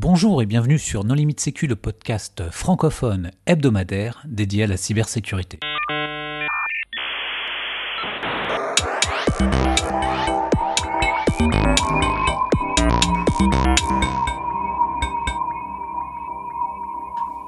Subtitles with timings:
[0.00, 5.58] Bonjour et bienvenue sur Non Limite Sécu, le podcast francophone hebdomadaire dédié à la cybersécurité.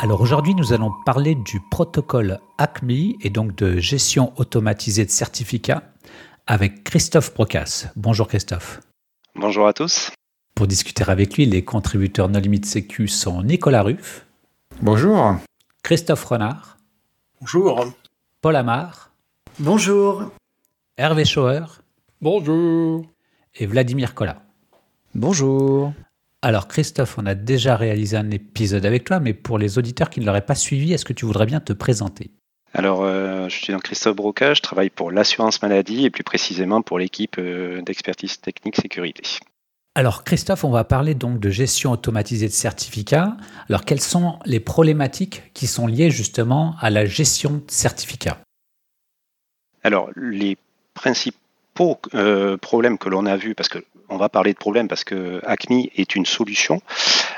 [0.00, 5.84] Alors aujourd'hui, nous allons parler du protocole ACMI et donc de gestion automatisée de certificats
[6.48, 7.92] avec Christophe Procas.
[7.94, 8.80] Bonjour Christophe.
[9.36, 10.10] Bonjour à tous.
[10.60, 14.26] Pour discuter avec lui, les contributeurs No Limite Sécu sont Nicolas Ruff.
[14.82, 15.36] Bonjour.
[15.82, 16.76] Christophe Renard.
[17.40, 17.86] Bonjour.
[18.42, 19.10] Paul Amar.
[19.58, 20.30] Bonjour.
[20.98, 21.62] Hervé Schauer.
[22.20, 23.06] Bonjour.
[23.54, 24.42] Et Vladimir Collat.
[25.14, 25.94] Bonjour.
[26.42, 30.20] Alors Christophe, on a déjà réalisé un épisode avec toi, mais pour les auditeurs qui
[30.20, 32.32] ne l'auraient pas suivi, est-ce que tu voudrais bien te présenter?
[32.74, 36.98] Alors, euh, je suis Christophe Broca, je travaille pour l'assurance maladie et plus précisément pour
[36.98, 39.22] l'équipe euh, d'expertise technique sécurité.
[39.94, 43.36] Alors Christophe, on va parler donc de gestion automatisée de certificats.
[43.68, 48.38] Alors quelles sont les problématiques qui sont liées justement à la gestion de certificats?
[49.82, 50.56] Alors les
[50.94, 55.04] principaux euh, problèmes que l'on a vus, parce que on va parler de problèmes parce
[55.04, 56.82] que ACMI est une solution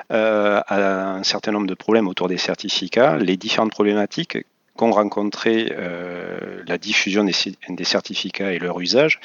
[0.09, 3.19] à un certain nombre de problèmes autour des certificats.
[3.19, 4.39] Les différentes problématiques
[4.77, 9.21] qu'ont rencontré euh, la diffusion des, certificats et leur usage,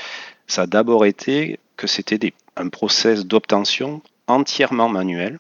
[0.46, 2.18] ça a d'abord été que c'était
[2.58, 5.40] un process d'obtention entièrement manuel,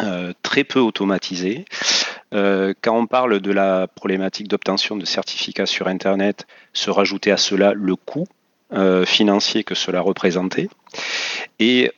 [0.00, 1.64] euh, très peu automatisé.
[2.34, 7.36] Euh, quand on parle de la problématique d'obtention de certificats sur Internet, se rajoutait à
[7.36, 8.26] cela le coût
[9.06, 10.68] financier que cela représentait.
[11.58, 11.90] Et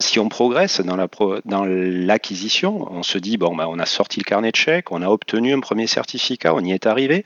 [0.00, 1.08] si on progresse dans, la
[1.44, 5.02] dans l'acquisition, on se dit bon, bah, on a sorti le carnet de chèques, on
[5.02, 7.24] a obtenu un premier certificat, on y est arrivé.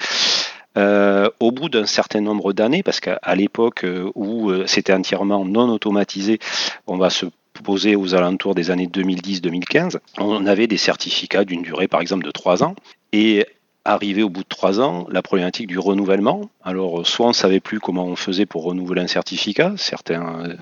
[0.78, 5.44] Euh, au bout d'un certain nombre d'années, parce qu'à l'époque euh, où euh, c'était entièrement
[5.44, 6.38] non automatisé,
[6.86, 7.26] on va se
[7.62, 12.30] poser aux alentours des années 2010-2015, on avait des certificats d'une durée par exemple de
[12.30, 12.74] trois ans.
[13.12, 13.46] Et
[13.84, 16.50] arrivé au bout de trois ans, la problématique du renouvellement.
[16.62, 20.56] Alors, soit on ne savait plus comment on faisait pour renouveler un certificat, certains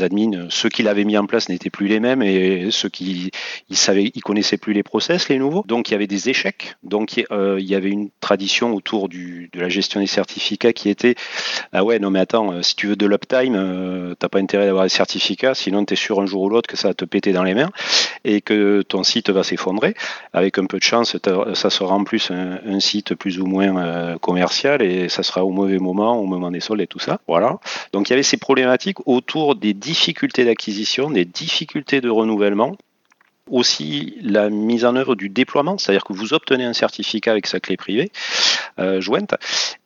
[0.00, 3.30] admins, ceux qui l'avaient mis en place n'étaient plus les mêmes et ceux qui
[3.70, 5.64] ils savaient, ils connaissaient plus les process, les nouveaux.
[5.66, 6.76] Donc il y avait des échecs.
[6.82, 11.14] Donc euh, il y avait une tradition autour de la gestion des certificats qui était
[11.72, 14.66] ah ouais non mais attends euh, si tu veux de l'uptime, euh, t'as pas intérêt
[14.66, 17.04] d'avoir des certificats, sinon tu es sûr un jour ou l'autre que ça va te
[17.04, 17.70] péter dans les mains
[18.24, 19.94] et que ton site va s'effondrer.
[20.32, 21.16] Avec un peu de chance,
[21.54, 22.30] ça sera en plus
[22.64, 26.60] un site plus ou moins commercial et ça sera au mauvais moment, au moment des
[26.60, 27.20] soldes et tout ça.
[27.26, 27.58] Voilà.
[27.92, 32.76] Donc il y avait ces problématiques autour des difficultés d'acquisition, des difficultés de renouvellement,
[33.50, 37.60] aussi la mise en œuvre du déploiement, c'est-à-dire que vous obtenez un certificat avec sa
[37.60, 38.10] clé privée
[38.78, 39.34] euh, jointe,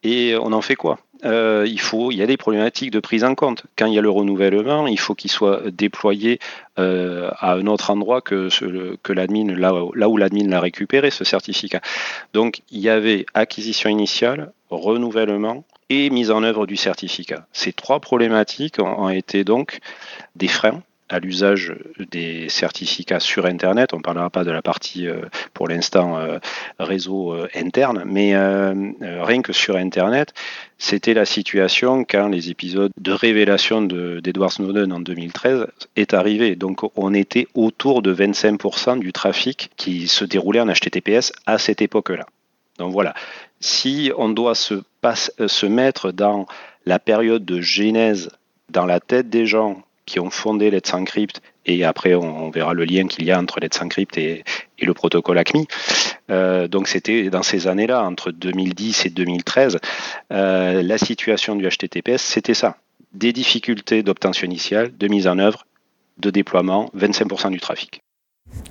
[0.02, 0.98] et on en fait quoi?
[1.24, 3.64] Euh, il, faut, il y a des problématiques de prise en compte.
[3.76, 6.38] Quand il y a le renouvellement, il faut qu'il soit déployé
[6.78, 8.48] euh, à un autre endroit que,
[9.12, 11.80] l'admin, là où l'admin l'a récupéré, ce certificat.
[12.32, 17.46] Donc il y avait acquisition initiale, renouvellement, et mise en œuvre du certificat.
[17.52, 19.80] Ces trois problématiques ont été donc
[20.36, 20.82] des freins
[21.12, 21.74] à l'usage
[22.10, 23.92] des certificats sur Internet.
[23.92, 25.20] On ne parlera pas de la partie, euh,
[25.52, 26.38] pour l'instant, euh,
[26.78, 30.32] réseau euh, interne, mais rien que sur Internet,
[30.78, 36.56] c'était la situation quand les épisodes de révélation d'Edward Snowden en 2013 est arrivé.
[36.56, 41.82] Donc on était autour de 25% du trafic qui se déroulait en HTTPS à cette
[41.82, 42.26] époque-là.
[42.78, 43.14] Donc voilà,
[43.60, 44.82] si on doit se,
[45.46, 46.46] se mettre dans
[46.86, 48.30] la période de genèse
[48.70, 52.84] dans la tête des gens qui ont fondé Let's Encrypt, et après on, verra le
[52.84, 54.44] lien qu'il y a entre Let's Encrypt et,
[54.80, 55.68] le protocole ACMI.
[56.30, 59.78] Euh, donc c'était dans ces années-là, entre 2010 et 2013,
[60.32, 62.78] euh, la situation du HTTPS, c'était ça.
[63.12, 65.66] Des difficultés d'obtention initiale, de mise en œuvre,
[66.18, 68.02] de déploiement, 25% du trafic.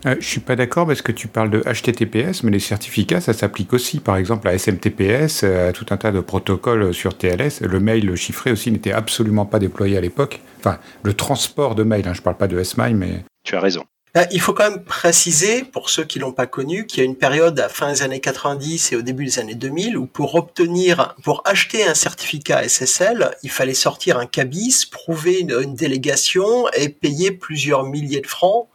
[0.06, 3.34] Euh, je suis pas d'accord parce que tu parles de HTTPS, mais les certificats, ça
[3.34, 7.62] s'applique aussi, par exemple, à SMTPS, euh, à tout un tas de protocoles sur TLS.
[7.62, 10.42] Le mail chiffré aussi n'était absolument pas déployé à l'époque.
[10.60, 13.24] Enfin, le transport de mail, hein, je ne parle pas de SMIME, mais...
[13.44, 13.86] Tu as raison.
[14.18, 17.06] Euh, il faut quand même préciser, pour ceux qui l'ont pas connu, qu'il y a
[17.06, 20.36] une période à fin des années 90 et au début des années 2000 où pour
[20.36, 26.90] obtenir, pour acheter un certificat SSL, il fallait sortir un cabis, prouver une délégation et
[26.90, 28.68] payer plusieurs milliers de francs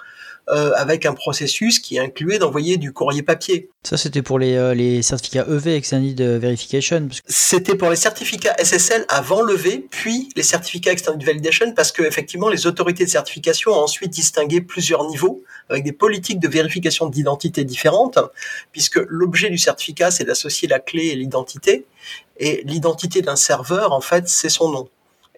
[0.49, 3.69] euh, avec un processus qui incluait d'envoyer du courrier papier.
[3.83, 7.09] Ça, c'était pour les, euh, les certificats EV, Extended Verification.
[7.27, 12.49] C'était pour les certificats SSL avant l'EV, puis les certificats Extended Validation, parce que effectivement,
[12.49, 17.65] les autorités de certification ont ensuite distingué plusieurs niveaux avec des politiques de vérification d'identité
[17.65, 18.21] différentes,
[18.71, 21.87] puisque l'objet du certificat, c'est d'associer la clé et l'identité,
[22.39, 24.89] et l'identité d'un serveur, en fait, c'est son nom.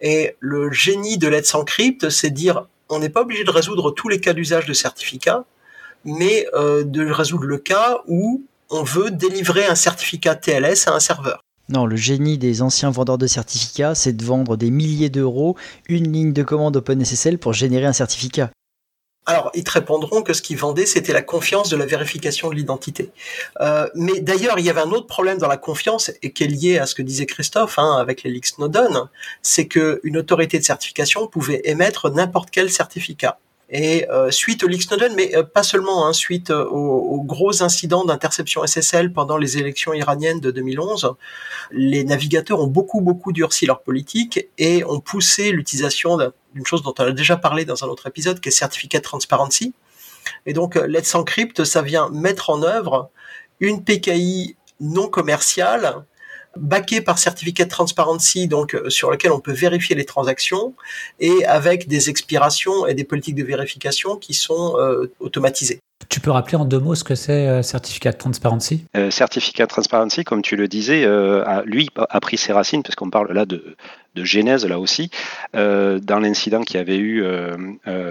[0.01, 4.09] Et le génie de Let's Encrypt, c'est dire on n'est pas obligé de résoudre tous
[4.09, 5.45] les cas d'usage de certificat,
[6.05, 11.43] mais de résoudre le cas où on veut délivrer un certificat TLS à un serveur.
[11.69, 15.55] Non, le génie des anciens vendeurs de certificats, c'est de vendre des milliers d'euros
[15.87, 18.49] une ligne de commande OpenSSL pour générer un certificat.
[19.25, 22.55] Alors, ils te répondront que ce qu'ils vendaient, c'était la confiance de la vérification de
[22.55, 23.11] l'identité.
[23.61, 26.47] Euh, mais d'ailleurs, il y avait un autre problème dans la confiance et qui est
[26.47, 29.07] lié à ce que disait Christophe hein, avec les leaks Snowden,
[29.43, 33.37] c'est qu'une autorité de certification pouvait émettre n'importe quel certificat.
[33.71, 38.03] Et euh, suite au Snowden, mais euh, pas seulement, hein, suite euh, aux, gros incidents
[38.03, 41.13] d'interception SSL pendant les élections iraniennes de 2011,
[41.71, 46.17] les navigateurs ont beaucoup beaucoup durci leur politique et ont poussé l'utilisation
[46.55, 49.73] d'une chose dont on a déjà parlé dans un autre épisode, qui est Certificate Transparency.
[50.47, 53.11] Et donc, Let's Encrypt, ça vient mettre en œuvre
[53.59, 56.05] une PKI non commerciale
[56.59, 60.73] backé par certificat de transparency, donc euh, sur lequel on peut vérifier les transactions,
[61.19, 65.79] et avec des expirations et des politiques de vérification qui sont euh, automatisées.
[66.07, 68.85] Tu peux rappeler en deux mots ce que c'est euh, certificat de transparency?
[69.09, 71.05] Certificat de transparency, comme tu le disais,
[71.65, 73.75] lui a pris ses racines, parce qu'on parle là de,
[74.15, 75.11] de genèse là aussi,
[75.53, 77.23] dans l'incident qu'il y avait eu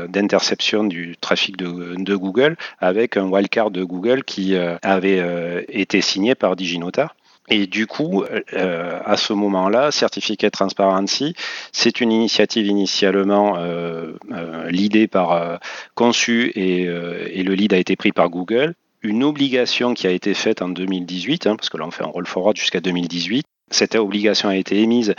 [0.08, 6.34] d'interception du trafic de, de, Google, avec un wildcard de Google qui avait été signé
[6.34, 7.14] par DigiNotar.
[7.50, 11.34] Et du coup, euh, à ce moment-là, Certificate Transparency,
[11.72, 15.56] c'est une initiative initialement euh, euh leadée par, euh,
[15.94, 18.74] conçue et, et, le lead a été pris par Google.
[19.02, 22.08] Une obligation qui a été faite en 2018, hein, parce que là on fait un
[22.08, 23.46] roll forward jusqu'à 2018.
[23.70, 25.14] Cette obligation a été émise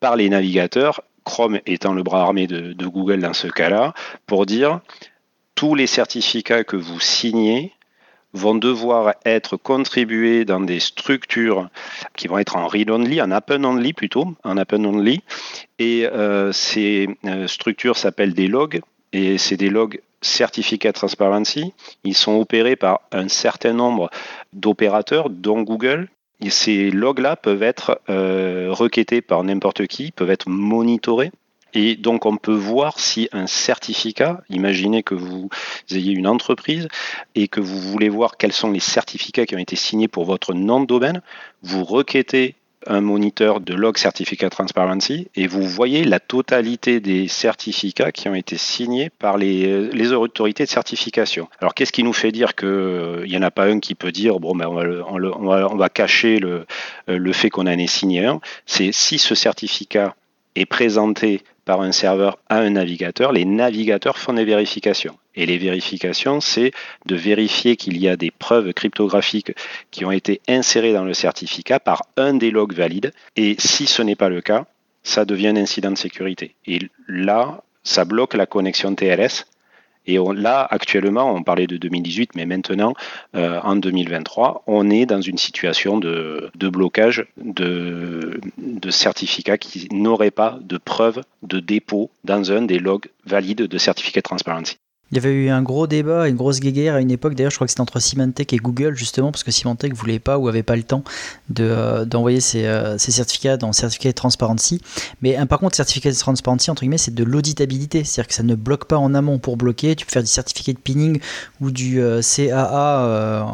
[0.00, 3.94] par les navigateurs, Chrome étant le bras armé de, de Google dans ce cas-là,
[4.26, 4.80] pour dire
[5.54, 7.72] tous les certificats que vous signez
[8.32, 11.68] vont devoir être contribués dans des structures
[12.16, 15.22] qui vont être en read-only, en append-only plutôt, en append-only.
[15.78, 18.80] Et euh, ces euh, structures s'appellent des logs,
[19.12, 21.72] et c'est des logs Certificate Transparency.
[22.04, 24.10] Ils sont opérés par un certain nombre
[24.52, 26.08] d'opérateurs, dont Google.
[26.42, 31.30] Et ces logs-là peuvent être euh, requêtés par n'importe qui, peuvent être monitorés.
[31.74, 35.48] Et donc, on peut voir si un certificat, imaginez que vous
[35.90, 36.88] ayez une entreprise
[37.34, 40.54] et que vous voulez voir quels sont les certificats qui ont été signés pour votre
[40.54, 41.22] nom de domaine,
[41.62, 42.56] vous requêtez
[42.86, 48.34] un moniteur de log certificat transparency et vous voyez la totalité des certificats qui ont
[48.34, 51.48] été signés par les, les autorités de certification.
[51.60, 54.12] Alors qu'est-ce qui nous fait dire qu'il euh, n'y en a pas un qui peut
[54.12, 56.66] dire bon ben on, va, cacher le,
[57.06, 58.40] le fait qu'on en ait signé un?
[58.66, 60.14] C'est si ce certificat
[60.56, 65.16] est présenté par un serveur à un navigateur, les navigateurs font des vérifications.
[65.34, 66.72] Et les vérifications, c'est
[67.06, 69.52] de vérifier qu'il y a des preuves cryptographiques
[69.90, 73.12] qui ont été insérées dans le certificat par un des logs valides.
[73.36, 74.66] Et si ce n'est pas le cas,
[75.02, 76.54] ça devient un incident de sécurité.
[76.66, 79.46] Et là, ça bloque la connexion TLS
[80.14, 82.94] et là, actuellement, on parlait de 2018, mais maintenant,
[83.34, 88.40] euh, en 2023, on est dans une situation de, blocage de,
[88.90, 94.20] certificats qui n'auraient pas de preuve de dépôt dans un des logs valides de certificat
[94.20, 94.78] de transparency.
[95.12, 97.34] Il y avait eu un gros débat, une grosse guéguerre à une époque.
[97.34, 100.38] D'ailleurs, je crois que c'était entre Symantec et Google, justement, parce que Symantec voulait pas
[100.38, 101.02] ou avait pas le temps
[101.58, 104.80] euh, d'envoyer euh, ses, certificats dans certificat de transparency.
[105.20, 108.04] Mais par contre, certificat de transparency, entre guillemets, c'est de l'auditabilité.
[108.04, 109.96] C'est-à-dire que ça ne bloque pas en amont pour bloquer.
[109.96, 111.20] Tu peux faire du certificat de pinning
[111.60, 113.44] ou du euh, CAA,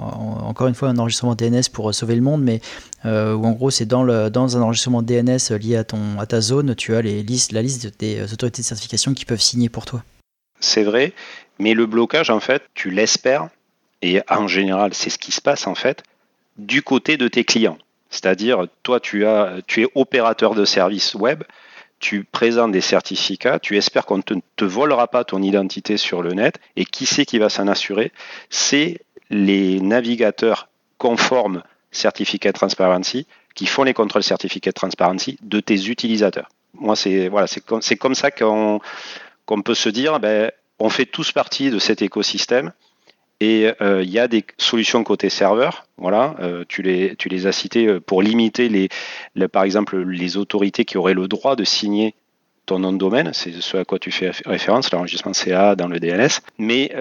[0.43, 2.61] encore une fois, un enregistrement DNS pour sauver le monde, mais
[3.05, 3.09] où
[3.47, 6.95] en gros, c'est dans, dans un enregistrement DNS lié à, ton, à ta zone, tu
[6.97, 10.03] as les listes, la liste des autorités de certification qui peuvent signer pour toi.
[10.59, 11.13] C'est vrai,
[11.59, 13.49] mais le blocage, en fait, tu l'espères,
[14.03, 16.03] et en général, c'est ce qui se passe, en fait,
[16.59, 17.79] du côté de tes clients.
[18.11, 21.43] C'est-à-dire, toi, tu, es opérateur de services web,
[21.99, 26.33] tu présentes des certificats, tu espères qu'on ne te, volera pas ton identité sur le
[26.33, 28.13] net, et qui c'est qui va s'en assurer?
[28.51, 36.49] C'est les navigateurs conformes Certificate Transparency qui font les contrôles Certificate Transparency de tes utilisateurs.
[36.75, 38.81] Moi, c'est voilà, comme, ça qu'on
[39.65, 42.73] peut se dire, ben, on fait tous partie de cet écosystème
[43.41, 45.87] et euh, il y a des solutions côté serveur.
[45.99, 50.97] Voilà, euh, tu, les, as citées euh, pour limiter les, par exemple les autorités qui
[50.97, 52.15] auraient le droit de signer
[52.65, 56.01] ton nom de domaine, c'est ce à quoi tu fais référence, l'enregistrement CA dans le
[56.01, 56.41] DNS.
[56.59, 56.93] Mais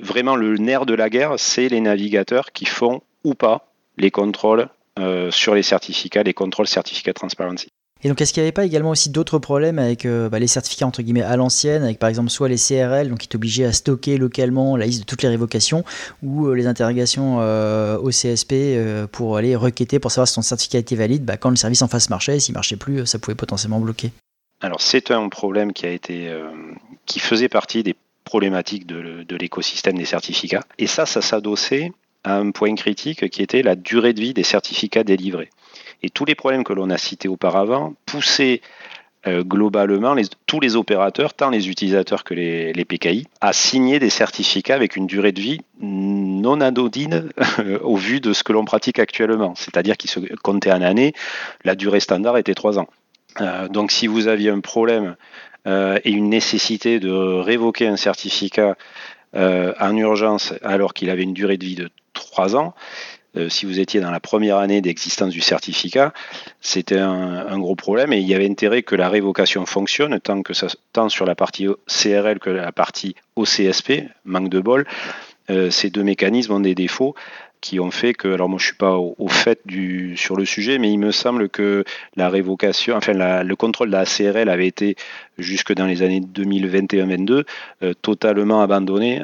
[0.00, 4.70] vraiment, le nerf de la guerre, c'est les navigateurs qui font ou pas les contrôles
[5.28, 7.68] sur les certificats, les contrôles certificats transparency.
[8.04, 10.48] Et donc, est-ce qu'il n'y avait pas également aussi d'autres problèmes avec euh, bah, les
[10.48, 13.72] certificats entre guillemets à l'ancienne, avec par exemple soit les CRL, donc qui t'obligeaient à
[13.72, 15.84] stocker localement la liste de toutes les révocations,
[16.22, 18.54] ou euh, les interrogations euh, au CSP
[19.12, 21.88] pour aller requêter pour savoir si ton certificat était valide, bah, quand le service en
[21.88, 24.10] face marchait, s'il marchait plus, ça pouvait potentiellement bloquer.
[24.60, 26.32] Alors c'est un problème qui a été,
[27.06, 30.64] qui faisait partie des problématique de, de l'écosystème des certificats.
[30.78, 31.92] Et ça, ça s'adossait
[32.24, 35.50] à un point critique qui était la durée de vie des certificats délivrés.
[36.02, 38.60] Et tous les problèmes que l'on a cités auparavant poussaient
[39.26, 40.16] euh, globalement
[40.46, 45.06] tous les opérateurs, tant les utilisateurs que les, PKI, à signer des certificats avec une
[45.06, 47.28] durée de vie non anodine
[47.82, 49.54] au vu de ce que l'on pratique actuellement.
[49.54, 51.12] C'est-à-dire qu'ils se comptaient en années,
[51.64, 52.88] la durée standard était trois ans.
[53.40, 55.16] Euh, donc si vous aviez un problème
[55.66, 58.76] euh, et une nécessité de révoquer un certificat
[59.34, 62.74] euh, en urgence alors qu'il avait une durée de vie de trois ans,
[63.36, 66.12] euh, si vous étiez dans la première année d'existence du certificat,
[66.60, 70.52] c'était un, gros problème et il y avait intérêt que la révocation fonctionne tant, que
[70.92, 74.86] tant sur la partie CRL que la partie OCSP, manque de bol.
[75.50, 77.14] Euh, ces deux mécanismes ont des défauts
[77.60, 79.60] qui ont fait que, alors moi je suis pas au, fait
[80.16, 81.84] sur le sujet, mais il me semble que
[82.16, 84.96] la révocation, enfin le contrôle de la CRL avait été
[85.38, 87.44] jusque dans les années 2021-22
[87.84, 89.22] euh, totalement abandonné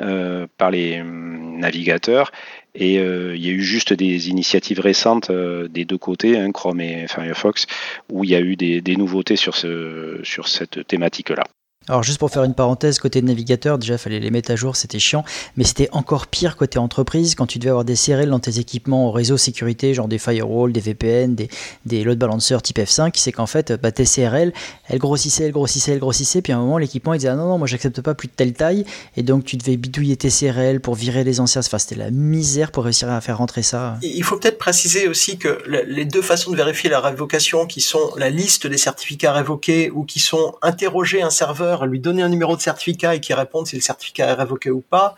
[0.57, 2.31] par les hum, navigateurs
[2.79, 6.53] et euh, il y a eu juste des initiatives récentes euh, des deux côtés, hein,
[6.53, 7.67] Chrome et Firefox,
[8.11, 11.45] où il y a eu des, nouveautés sur cette thématique-là.
[11.89, 14.77] Alors juste pour faire une parenthèse, côté navigateur, déjà il fallait les mettre à jour,
[14.77, 15.25] c'était chiant,
[15.57, 19.09] mais c'était encore pire côté entreprise quand tu devais avoir des CRL dans tes équipements
[19.09, 23.47] au réseau sécurité, genre des firewalls, des VPN, des, load balancers type F5, c'est qu'en
[23.47, 24.53] fait bah, tes CRL,
[24.89, 27.49] elles grossissaient, elles grossissaient, elles grossissaient, puis à un moment l'équipement il disait ah non
[27.49, 28.85] non moi j'accepte pas plus de telle taille,
[29.17, 32.71] et donc tu devais bidouiller tes CRL pour virer les anciens, enfin c'était la misère
[32.71, 33.97] pour réussir à faire rentrer ça.
[34.03, 38.11] Il faut peut-être préciser aussi que les deux façons de vérifier la révocation qui sont
[38.19, 42.57] la liste des certificats révoqués ou qui sont interroger un serveur lui donner un numéro
[42.57, 45.15] de certificat et qu'il réponde si le certificat est révoqué ou pas,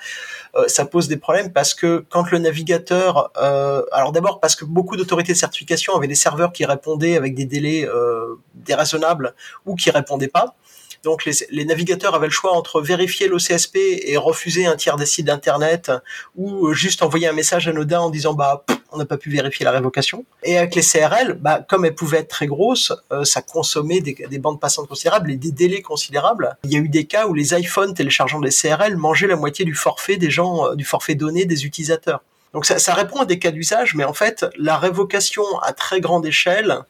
[0.56, 4.64] euh, ça pose des problèmes parce que quand le navigateur, euh, alors d'abord parce que
[4.64, 9.34] beaucoup d'autorités de certification avaient des serveurs qui répondaient avec des délais euh, déraisonnables
[9.66, 10.56] ou qui répondaient pas.
[11.02, 15.26] Donc les, navigateurs avaient le choix entre vérifier l'OCSP et refuser un tiers des sites
[15.26, 15.90] d'internet
[16.36, 19.70] ou juste envoyer un message anodin en disant bah on n'a pas pu vérifier la
[19.70, 20.24] révocation.
[20.42, 24.38] Et avec les CRL, bah, comme elles pouvaient être très grosses, euh, ça consommait des,
[24.38, 26.56] bandes passantes considérables et des délais considérables.
[26.64, 29.64] Il y a eu des cas où les iPhones téléchargeant des CRL mangeaient la moitié
[29.64, 32.22] du forfait des gens, euh, du forfait donné des utilisateurs.
[32.52, 36.00] Donc ça, ça, répond à des cas d'usage, mais en fait, la révocation à très
[36.00, 36.80] grande échelle,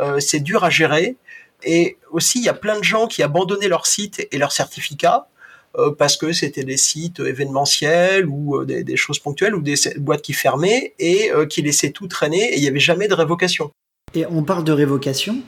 [0.00, 1.16] euh, c'est dur à gérer.
[1.64, 5.28] Et aussi, il y a plein de gens qui abandonnaient leur site et leur certificat
[5.76, 10.22] euh, parce que c'était des sites événementiels ou euh, des, choses ponctuelles ou des boîtes
[10.22, 13.72] qui fermaient et euh, qui laissaient tout traîner et il n'y avait jamais de révocation.
[14.14, 15.40] Et on parle de révocation,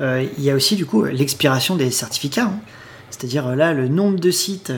[0.00, 2.44] il y a aussi du coup l'expiration des certificats.
[2.44, 2.60] Hein.
[3.10, 4.72] C'est-à-dire là, le nombre de sites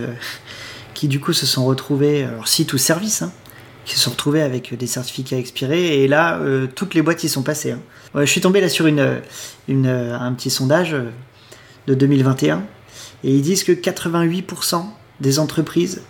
[0.94, 3.32] qui du coup se sont retrouvés, alors sites ou services, hein,
[3.86, 6.02] qui se sont retrouvés avec des certificats expirés.
[6.02, 6.38] Et là,
[6.74, 7.70] toutes les boîtes y sont passées.
[7.72, 7.80] Hein.
[8.16, 9.20] je suis tombé là sur une,
[9.68, 10.94] un petit sondage
[11.86, 12.64] de 2021
[13.24, 14.84] et ils disent que 88%
[15.20, 16.02] des entreprises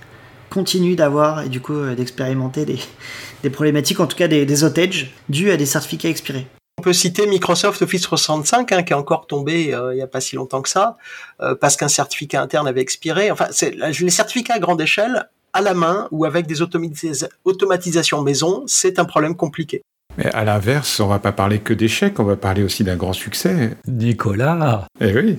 [0.51, 5.13] continuent d'avoir et du coup euh, d'expérimenter des, problématiques, en tout cas des, des outages
[5.29, 6.47] dus à des certificats expirés.
[6.79, 10.07] On peut citer Microsoft Office 365 hein, qui est encore tombé euh, il n'y a
[10.07, 10.97] pas si longtemps que ça
[11.41, 13.31] euh, parce qu'un certificat interne avait expiré.
[13.31, 18.99] Enfin, les certificats à grande échelle à la main ou avec des automatisations maison, c'est
[18.99, 19.83] un problème compliqué.
[20.19, 23.15] Mais à l'inverse, on va pas parler que d'échecs, on va parler aussi d'un grand
[23.15, 23.71] succès.
[23.89, 25.39] Nicolas Eh oui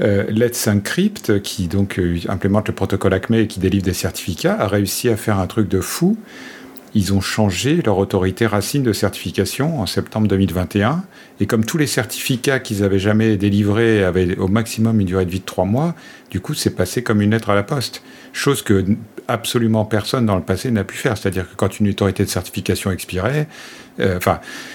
[0.00, 4.56] euh, Let's Encrypt, qui donc euh, implémente le protocole ACME et qui délivre des certificats,
[4.58, 6.18] a réussi à faire un truc de fou.
[6.94, 11.02] Ils ont changé leur autorité racine de certification en septembre 2021.
[11.40, 15.30] Et comme tous les certificats qu'ils avaient jamais délivrés avaient au maximum une durée de
[15.30, 15.94] vie de trois mois,
[16.30, 18.02] du coup, c'est passé comme une lettre à la poste.
[18.32, 18.84] Chose que
[19.28, 21.16] absolument personne dans le passé n'a pu faire.
[21.16, 23.48] C'est-à-dire que quand une autorité de certification expirait,
[24.00, 24.18] euh,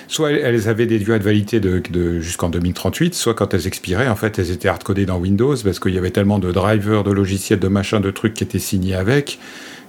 [0.08, 4.16] soit elles avaient des durées de validité de, jusqu'en 2038, soit quand elles expiraient, en
[4.16, 7.60] fait, elles étaient hardcodées dans Windows parce qu'il y avait tellement de drivers, de logiciels,
[7.60, 9.40] de machins, de trucs qui étaient signés avec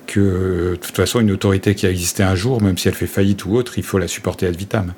[0.06, 3.06] que de toute façon, une autorité qui a existé un jour, même si elle fait
[3.06, 4.92] faillite ou autre, il faut la supporter ad vitam.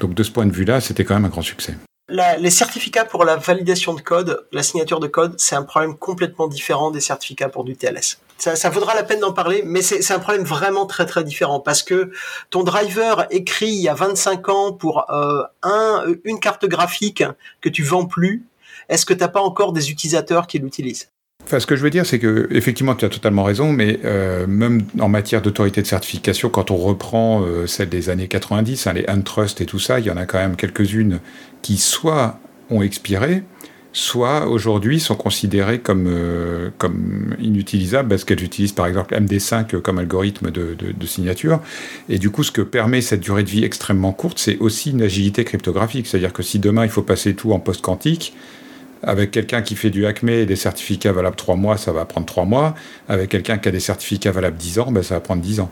[0.00, 1.74] Donc de ce point de vue-là, c'était quand même un grand succès.
[2.08, 6.48] les certificats pour la validation de code, la signature de code, c'est un problème complètement
[6.48, 10.18] différent des certificats pour du TLS ça, vaudra la peine d'en parler, mais c'est un
[10.18, 12.10] problème vraiment très très différent parce que
[12.50, 17.24] ton driver écrit il y a 25 ans pour euh, un, une carte graphique
[17.60, 18.44] que tu vends plus,
[18.88, 21.10] est-ce que tu n'as pas encore des utilisateurs qui l'utilisent?
[21.44, 24.46] Enfin, ce que je veux dire, c'est que effectivement, tu as totalement raison, mais euh,
[24.46, 28.92] même en matière d'autorité de certification, quand on reprend euh, celle des années 90, hein,
[28.92, 31.20] les Untrust et tout ça, il y en a quand même quelques-unes
[31.62, 32.38] qui soit
[32.70, 33.44] ont expiré,
[33.98, 39.98] soit aujourd'hui sont considérées comme, euh, comme inutilisables parce qu'elles utilisent par exemple MD5 comme
[39.98, 41.60] algorithme de, signature.
[42.08, 45.02] Et du coup, ce que permet cette durée de vie extrêmement courte, c'est aussi une
[45.02, 46.06] agilité cryptographique.
[46.06, 48.34] C'est-à-dire que si demain il faut passer tout en post quantique,
[49.00, 52.26] Avec quelqu'un qui fait du Acme et des certificats valables 3 mois, ça va prendre
[52.26, 52.74] 3 mois.
[53.08, 55.70] Avec quelqu'un qui a des certificats valables 10 ans, ben, ça va prendre 10 ans.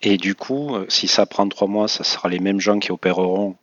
[0.00, 2.92] Et du coup, euh, si ça prend 3 mois, ça sera les mêmes gens qui
[2.92, 3.56] opéreront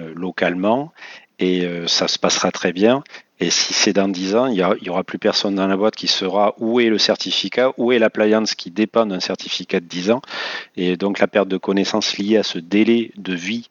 [0.00, 0.92] euh, localement
[1.38, 3.02] et ça se passera très bien.
[3.40, 6.06] Et si c'est dans 10 ans, il n'y aura plus personne dans la boîte qui
[6.06, 10.22] saura où est le certificat, où est l'appliance qui dépend d'un certificat de 10 ans.
[10.76, 13.70] Et donc la perte de connaissances liée à ce délai de vie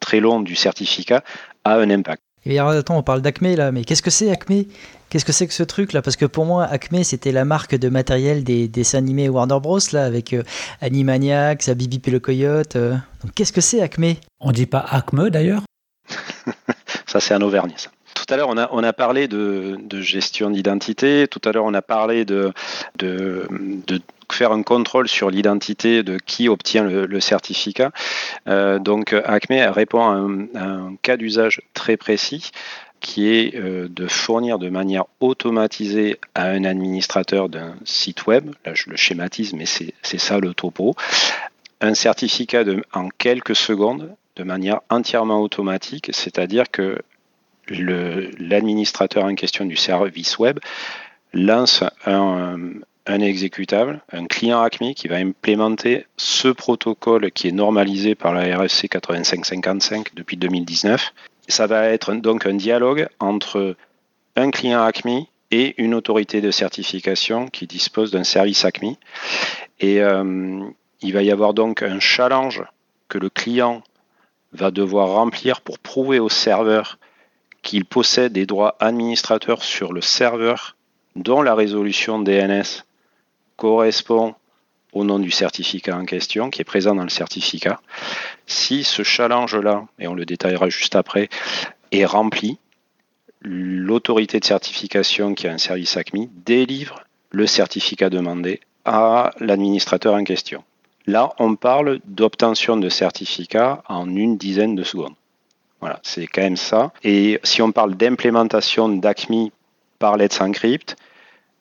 [0.00, 1.22] très long du certificat
[1.64, 2.22] a un impact.
[2.46, 4.64] Et alors, attends, on parle d'Acme là, mais qu'est-ce que c'est Acme?
[5.10, 6.00] Qu'est-ce que c'est que ce truc là?
[6.00, 9.78] Parce que pour moi, Acme c'était la marque de matériel des dessins animés Warner Bros
[9.92, 10.42] là, avec euh,
[10.80, 12.76] Animaniacs, Bibi et le Coyote.
[12.76, 12.96] Euh.
[13.22, 14.14] Donc qu'est-ce que c'est Acme?
[14.40, 15.62] On dit pas Acme d'ailleurs?
[17.06, 17.74] Ça c'est un Auvergne.
[17.76, 17.90] Ça.
[18.30, 21.26] Tout à l'heure, on a, parlé de, gestion d'identité.
[21.28, 22.52] Tout à l'heure, on a parlé de,
[24.30, 27.90] faire un contrôle sur l'identité de qui obtient le, certificat.
[28.46, 32.52] Euh, donc, Acme répond à un, cas d'usage très précis
[33.00, 38.74] qui est euh, de fournir de manière automatisée à un administrateur d'un site web, là
[38.74, 40.94] je le schématise, mais c'est ça le topo,
[41.80, 47.02] un certificat en quelques secondes de manière entièrement automatique, c'est-à-dire que
[47.70, 50.58] l'administrateur en question du service web
[51.32, 58.34] lance un, exécutable, un client ACME qui va implémenter ce protocole qui est normalisé par
[58.34, 61.12] la RFC 8555 depuis 2019.
[61.48, 63.76] Ça va être donc un dialogue entre
[64.36, 68.94] un client ACME et une autorité de certification qui dispose d'un service ACME.
[69.80, 70.60] Et euh,
[71.00, 72.62] il va y avoir donc un challenge
[73.08, 73.82] que le client
[74.52, 76.98] va devoir remplir pour prouver au serveur
[77.62, 80.76] qu'il possède des droits administrateurs sur le serveur
[81.16, 82.84] dont la résolution DNS
[83.56, 84.34] correspond
[84.92, 87.80] au nom du certificat en question, qui est présent dans le certificat.
[88.46, 91.28] Si ce challenge-là, et on le détaillera juste après,
[91.92, 92.58] est rempli,
[93.42, 100.24] l'autorité de certification qui a un service ACMI délivre le certificat demandé à l'administrateur en
[100.24, 100.64] question.
[101.06, 105.14] Là, on parle d'obtention de certificat en une dizaine de secondes.
[105.80, 106.92] Voilà, c'est quand même ça.
[107.02, 109.52] Et si on parle d'implémentation d'ACMI
[109.98, 110.96] par Let's Encrypt,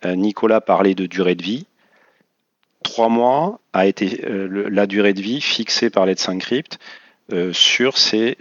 [0.06, 1.66] euh, Nicolas parlait de durée de vie.
[2.84, 6.80] Trois mois a été euh, la durée de vie fixée par Let's Encrypt
[7.32, 8.38] euh, sur ces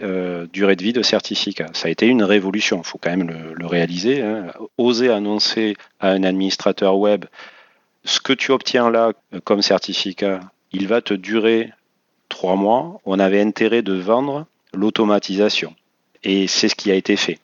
[0.51, 1.69] durées de vie de certificats.
[1.73, 4.21] Ça a été une révolution, il faut quand même le, réaliser.
[4.21, 4.47] Hein.
[4.77, 7.25] Oser annoncer à un administrateur web
[8.05, 9.11] ce que tu obtiens là
[9.43, 10.39] comme certificat,
[10.71, 11.71] il va te durer
[12.29, 13.01] trois mois.
[13.05, 15.75] On avait intérêt de vendre l'automatisation.
[16.23, 17.39] Et c'est ce qui a été fait.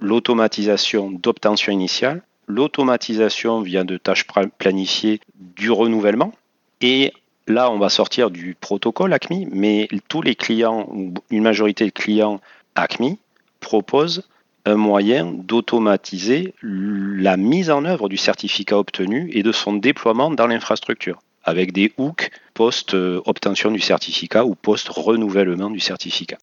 [0.00, 4.26] L'automatisation d'obtention initiale, l'automatisation vient de tâches
[4.58, 6.32] planifiées du renouvellement.
[6.80, 7.12] Et
[7.46, 10.88] là, on va sortir du protocole ACMI, mais tous les clients,
[11.30, 12.40] une majorité de clients
[12.74, 13.18] ACMI,
[13.60, 14.28] proposent
[14.66, 20.46] un moyen d'automatiser la mise en œuvre du certificat obtenu et de son déploiement dans
[20.46, 26.38] l'infrastructure, avec des hooks post-obtention du certificat ou post-renouvellement du certificat.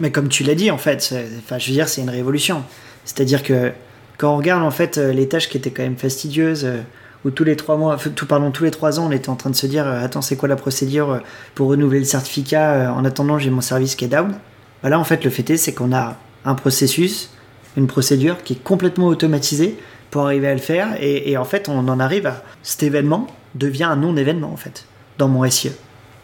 [0.00, 2.64] Mais comme tu l'as dit, en fait, enfin, je veux dire, c'est une révolution.
[3.04, 3.72] C'est-à-dire que
[4.18, 6.78] quand on regarde en fait euh, les tâches qui étaient quand même fastidieuses, euh,
[7.24, 9.50] où tous les trois mois, tout, pardon, tous les trois ans, on était en train
[9.50, 11.20] de se dire, euh, attends, c'est quoi la procédure
[11.54, 14.34] pour renouveler le certificat En attendant, j'ai mon service qui est down.
[14.82, 17.30] Bah là, en fait, le fait est, c'est qu'on a un processus,
[17.76, 19.78] une procédure qui est complètement automatisée
[20.10, 23.26] pour arriver à le faire, et, et en fait, on en arrive à cet événement
[23.54, 24.84] devient un non-événement en fait
[25.18, 25.72] dans mon SIE.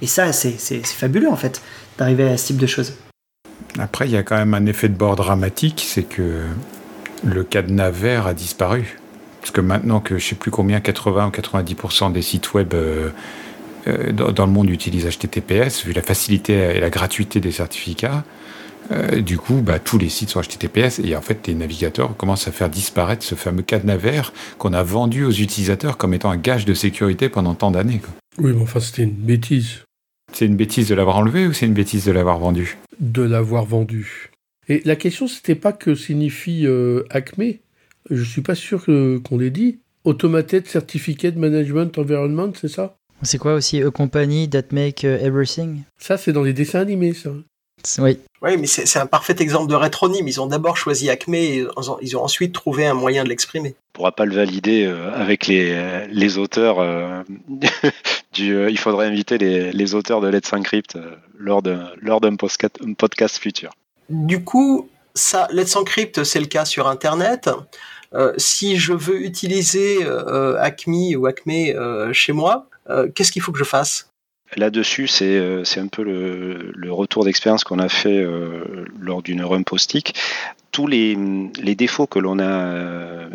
[0.02, 1.62] Et ça, c'est fabuleux en fait
[1.98, 2.94] d'arriver à ce type de choses.
[3.78, 6.42] Après, il y a quand même un effet de bord dramatique, c'est que
[7.24, 8.98] le cadenas vert a disparu.
[9.40, 12.74] Parce que maintenant que je ne sais plus combien, 80 ou 90% des sites web
[12.74, 13.10] euh,
[13.86, 18.24] euh, dans, le monde utilisent HTTPS, vu la facilité et la gratuité des certificats,
[18.92, 22.48] euh, du coup, bah, tous les sites sont HTTPS et en fait, les navigateurs commencent
[22.48, 26.36] à faire disparaître ce fameux cadenas vert qu'on a vendu aux utilisateurs comme étant un
[26.36, 28.00] gage de sécurité pendant tant d'années.
[28.38, 29.85] Oui, mais enfin, c'était une bêtise.
[30.38, 33.64] C'est une bêtise de l'avoir enlevé ou c'est une bêtise de l'avoir vendu De l'avoir
[33.64, 34.32] vendu.
[34.68, 37.54] Et la question, c'était pas que signifie euh, Acme.
[38.10, 39.78] Je suis pas sûr qu'on l'ait dit.
[40.04, 42.98] Automated Certificate Management Environment, c'est ça?
[43.22, 45.84] C'est quoi aussi A Company That Make euh, Everything?
[45.96, 47.30] Ça, c'est dans les dessins animés, ça.
[47.98, 48.18] Oui.
[48.42, 50.28] Oui, mais c'est un parfait exemple de rétronyme.
[50.28, 51.64] Ils ont d'abord choisi Acme et
[52.02, 53.70] ils ont ensuite trouvé un moyen de l'exprimer.
[53.70, 57.24] On ne pourra pas le valider euh, avec les, les auteurs.
[58.38, 60.98] Euh, du, euh, il faudrait inviter les, les auteurs de Let's Encrypt
[61.38, 63.70] lors d'un lors podcast, podcast futur.
[64.08, 67.50] Du coup, ça, Let's Encrypt, c'est le cas sur Internet.
[68.36, 70.06] si je veux utiliser
[70.58, 72.68] Acme ou Acme chez moi,
[73.14, 74.10] qu'est-ce qu'il faut que je fasse?
[74.56, 78.24] Là-dessus, c'est un peu le, retour d'expérience qu'on a fait
[78.98, 80.14] lors d'une run postique.
[80.70, 81.16] Tous les,
[81.60, 83.28] les défauts que l'on a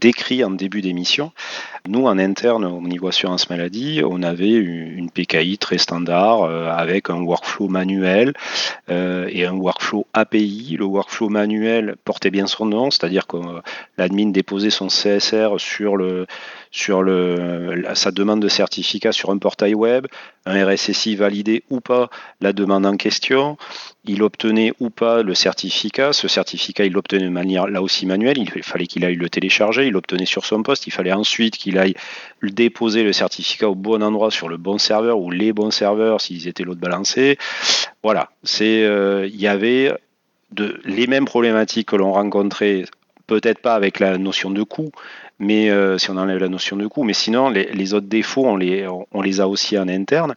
[0.00, 1.32] décrit en début d'émission,
[1.88, 7.08] nous, en interne, au niveau assurance maladie, on avait une PKI très standard euh, avec
[7.08, 8.34] un workflow manuel
[8.90, 10.76] euh, et un workflow API.
[10.78, 13.60] Le workflow manuel portait bien son nom, c'est-à-dire que euh,
[13.96, 16.26] l'admin déposait son CSR sur, le,
[16.70, 20.06] sur le, sa demande de certificat sur un portail web,
[20.44, 23.56] un RSSI validé ou pas la demande en question,
[24.04, 26.12] il obtenait ou pas le certificat.
[26.12, 28.38] Ce certificat, il l'obtenait de manière là aussi manuelle.
[28.38, 29.86] Il fallait qu'il aille le télécharger.
[29.86, 30.86] Il l'obtenait sur son poste.
[30.86, 31.94] Il fallait ensuite qu'il aille
[32.42, 36.48] déposer le certificat au bon endroit sur le bon serveur ou les bons serveurs s'ils
[36.48, 37.38] étaient l'autre balancé.
[38.02, 38.30] Voilà.
[38.42, 39.92] C'est, euh, il y avait
[40.84, 42.84] les mêmes problématiques que l'on rencontrait
[43.26, 44.90] peut-être pas avec la notion de coût,
[45.40, 48.56] mais euh, si on enlève la notion de coût, mais sinon les, autres défauts, on
[48.56, 50.34] les, on les a aussi en interne.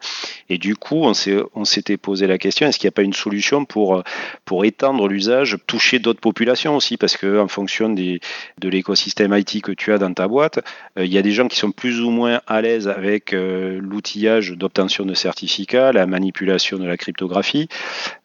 [0.49, 3.65] Et du coup, on, s'était posé la question est-ce qu'il n'y a pas une solution
[3.65, 4.01] pour,
[4.45, 6.95] pour étendre l'usage, toucher d'autres populations aussi?
[6.95, 8.21] Parce que en fonction des,
[8.59, 10.59] de l'écosystème IT que tu as dans ta boîte,
[10.97, 13.79] euh, il y a des gens qui sont plus ou moins à l'aise avec euh,
[13.81, 17.67] l'outillage d'obtention de certificats, la manipulation de la cryptographie.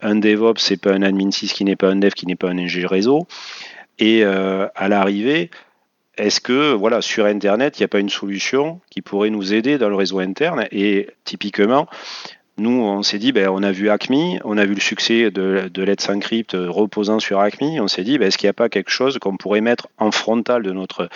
[0.01, 2.51] Un DevOps, c'est pas un admin 6 qui n'est pas un dev, qui n'est pas
[2.51, 3.27] un ingé réseau.
[3.99, 5.51] Et à l'arrivée,
[6.19, 9.79] est-ce que voilà sur Internet, il n'y a pas une solution qui pourrait nous aider
[9.79, 10.67] dans le réseau interne?
[10.73, 11.89] Et typiquement,
[12.59, 15.71] nous, on s'est dit, ben, on a vu Acme, on a vu le succès de,
[15.73, 18.69] de Let's Encrypt reposant sur Acme, on s'est dit, ben, est-ce qu'il n'y a pas
[18.69, 21.09] quelque chose qu'on pourrait mettre en frontal de notre,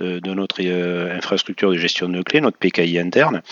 [0.00, 3.42] euh, de notre euh, infrastructure de gestion de clés, notre PKI interne?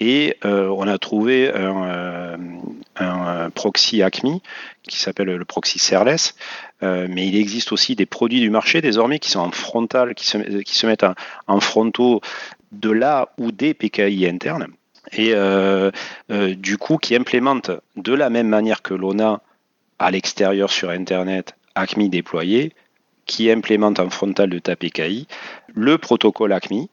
[0.00, 2.38] Et euh, on a trouvé un,
[2.96, 4.38] un proxy Acme
[4.88, 6.34] qui s'appelle le proxy serverless,
[6.82, 10.26] euh, mais il existe aussi des produits du marché désormais qui sont en frontal, qui
[10.26, 11.06] se, mettent
[11.46, 12.20] en, frontaux
[12.72, 14.68] de là ou des PKI internes,
[15.12, 15.90] et euh,
[16.30, 19.40] euh, du coup qui implémentent de la même manière que l'on a
[19.98, 22.72] à l'extérieur sur Internet ACMI déployé,
[23.24, 25.26] qui implémente en frontal de ta PKI
[25.74, 26.88] le protocole ACMI,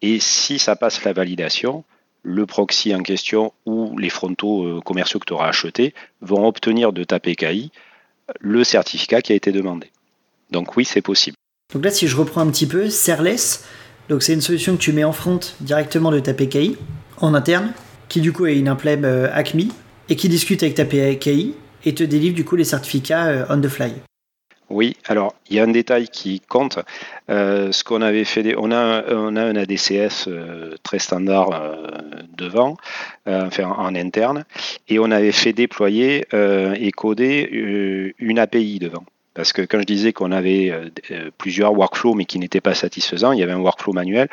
[0.00, 1.84] et si ça passe la validation,
[2.22, 6.92] le proxy en question ou les frontaux euh, commerciaux que tu auras achetés vont obtenir
[6.92, 7.70] de ta PKI
[8.40, 9.90] le certificat qui a été demandé.
[10.50, 11.36] Donc oui, c'est possible.
[11.74, 13.64] Donc là, si je reprends un petit peu, Serless,
[14.20, 16.76] c'est une solution que tu mets en front directement de ta PKI
[17.18, 17.72] en interne,
[18.08, 19.68] qui du coup est une implème euh, Acme
[20.08, 21.54] et qui discute avec ta PKI
[21.84, 23.92] et te délivre du coup les certificats euh, on the fly.
[24.72, 26.78] Oui, alors il y a un détail qui compte.
[27.28, 31.76] Euh, ce qu'on avait fait, on a, un ADCS euh, très standard euh,
[32.34, 32.78] devant,
[33.26, 34.44] enfin en interne,
[34.88, 39.04] et on avait fait déployer et coder une API devant.
[39.34, 42.74] Parce que quand je disais qu'on avait euh, euh, plusieurs workflows mais qui n'étaient pas
[42.74, 44.28] satisfaisants, il y avait un workflow manuel,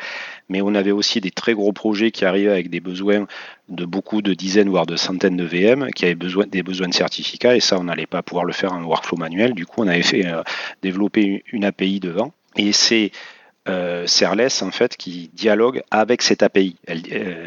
[0.48, 3.26] mais on avait aussi des très gros projets qui arrivaient avec des besoins
[3.68, 6.94] de beaucoup de dizaines voire de centaines de VM qui avaient besoin, des besoins de
[6.94, 9.54] certificats et ça on n'allait pas pouvoir le faire en workflow manuel.
[9.54, 10.42] Du coup on avait fait euh,
[10.82, 13.10] développer une API devant et c'est
[14.06, 16.76] Serless en fait qui dialogue avec cette API.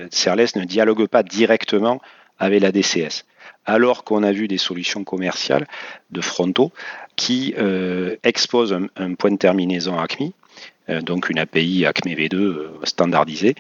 [0.10, 2.00] Serless ne dialogue pas directement
[2.40, 3.26] avec la DCS
[3.66, 5.68] alors qu'on a vu des solutions commerciales
[6.12, 6.72] de frontaux
[7.16, 10.32] qui euh, exposent un, point de terminaison ACME,
[10.90, 13.56] euh, donc une API ACME V2 euh, standardisée,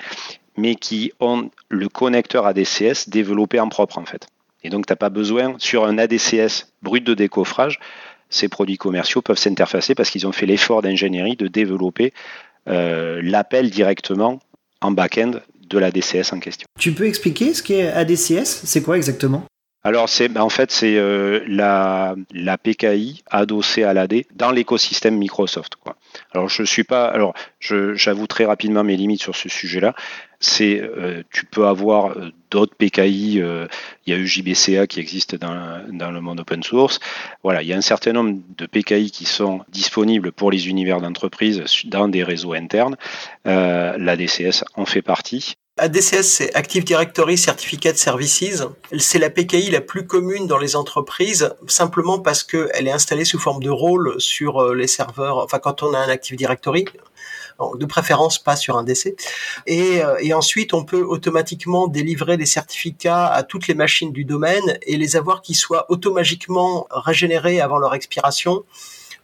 [0.57, 4.27] mais qui ont le connecteur ADCS développé en propre en fait.
[4.63, 7.79] Et donc tu n'as pas besoin, sur un ADCS brut de décoffrage,
[8.29, 12.13] ces produits commerciaux peuvent s'interfacer parce qu'ils ont fait l'effort d'ingénierie de développer
[12.65, 14.39] l'appel directement
[14.81, 15.33] en back-end
[15.69, 16.65] de l'ADCS en question.
[16.79, 19.43] Tu peux expliquer ce qu'est ADCS C'est quoi exactement?
[19.86, 25.17] Alors c'est ben, en fait c'est euh, la, la PKI adossée à l'AD dans l'écosystème
[25.17, 25.76] Microsoft.
[25.76, 25.98] Quoi.
[26.34, 29.93] Alors je suis pas alors j'avoue très rapidement mes limites sur ce sujet-là.
[30.39, 33.36] C'est euh, tu peux avoir euh, d'autres PKI.
[33.36, 33.67] il
[34.08, 37.00] y a eu qui existe dans, dans le monde open source.
[37.43, 41.02] Voilà, il y a un certain nombre de PKI qui sont disponibles pour les univers
[41.02, 42.96] d'entreprise dans des réseaux internes.
[43.46, 45.56] la DCS en fait partie.
[45.79, 48.63] ADCS, c'est Active Directory Certificate Services.
[48.99, 53.39] C'est la PKI la plus commune dans les entreprises, simplement parce qu'elle est installée sous
[53.39, 56.86] forme de rôle sur euh, les serveurs, enfin quand on a un Active Directory,
[57.75, 59.15] de préférence pas sur un DC.
[59.65, 64.25] Et, euh, et, ensuite, on peut automatiquement délivrer des certificats à toutes les machines du
[64.25, 68.63] domaine et les avoir qui soient automatiquement régénérés avant leur expiration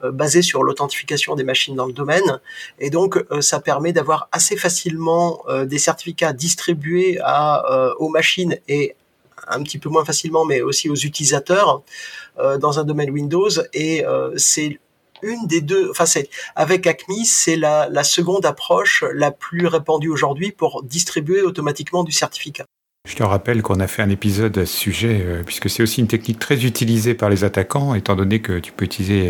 [0.04, 2.40] basé sur l'authentification des machines dans le domaine.
[2.80, 8.58] Et donc, euh, ça permet d'avoir assez facilement euh, des certificats distribués à, aux machines
[8.68, 8.96] et
[9.48, 11.82] un petit peu moins facilement, mais aussi aux utilisateurs
[12.38, 13.50] dans un domaine Windows.
[13.74, 14.04] Et
[14.36, 14.80] c'est
[15.22, 20.10] une des deux, enfin c'est avec Acme, c'est la, la seconde approche la plus répandue
[20.10, 22.66] aujourd'hui pour distribuer automatiquement du certificat.
[23.10, 26.00] Je te rappelle qu'on a fait un épisode à ce sujet, euh, puisque c'est aussi
[26.00, 29.30] une technique très utilisée par les attaquants, étant donné que tu peux utiliser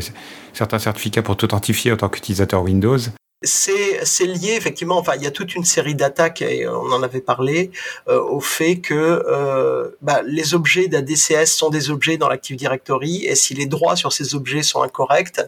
[0.52, 2.98] certains certificats pour t'authentifier en tant qu'utilisateur Windows.
[3.41, 4.97] C'est lié effectivement.
[4.97, 7.71] Enfin, il y a toute une série d'attaques et on en avait parlé
[8.10, 13.23] euh, au fait que euh, bah, les objets d'ADCS sont des objets dans l'Active Directory
[13.25, 15.39] et si les droits sur ces objets sont incorrects,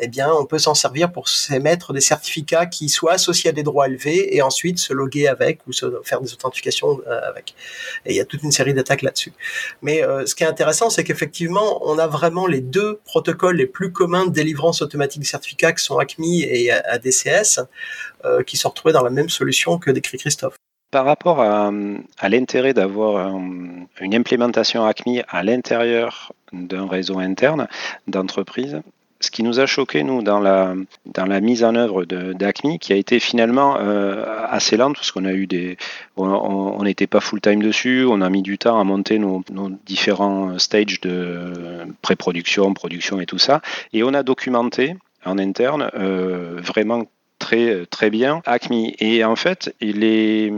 [0.00, 3.62] eh bien, on peut s'en servir pour s'émettre des certificats qui soient associés à des
[3.62, 7.54] droits élevés et ensuite se loguer avec ou se faire des authentifications euh, avec.
[8.06, 9.32] Et il y a toute une série d'attaques là-dessus.
[9.82, 13.92] Mais ce qui est intéressant, c'est qu'effectivement, on a vraiment les deux protocoles les plus
[13.92, 17.35] communs de délivrance automatique de certificats qui sont ACME et ADCS
[18.24, 20.56] euh, qui sont retrouvés dans la même solution que décrit Christophe.
[20.90, 21.70] Par rapport à,
[22.28, 23.36] l'intérêt d'avoir
[24.00, 27.66] une implémentation ACMI à l'intérieur d'un réseau interne
[28.06, 28.80] d'entreprise,
[29.20, 30.74] ce qui nous a choqué, nous, dans la,
[31.06, 35.24] dans la mise en œuvre d'ACMI, qui a été finalement euh, assez lente, parce qu'on
[35.24, 35.76] a eu des.
[36.16, 39.42] On n'était pas full-time dessus, on a mis du temps à monter nos,
[39.86, 43.62] différents stages de pré-production, production et tout ça.
[43.92, 47.04] Et on a documenté en interne euh, vraiment
[47.38, 48.90] très, très bien Acme.
[48.98, 50.52] Et en fait, il est,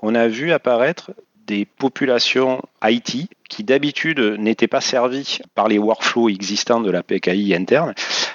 [0.00, 1.12] on a vu apparaître
[1.50, 7.56] des populations IT qui d'habitude n'étaient pas servies par les workflows existants de la PKI
[7.56, 7.92] interne,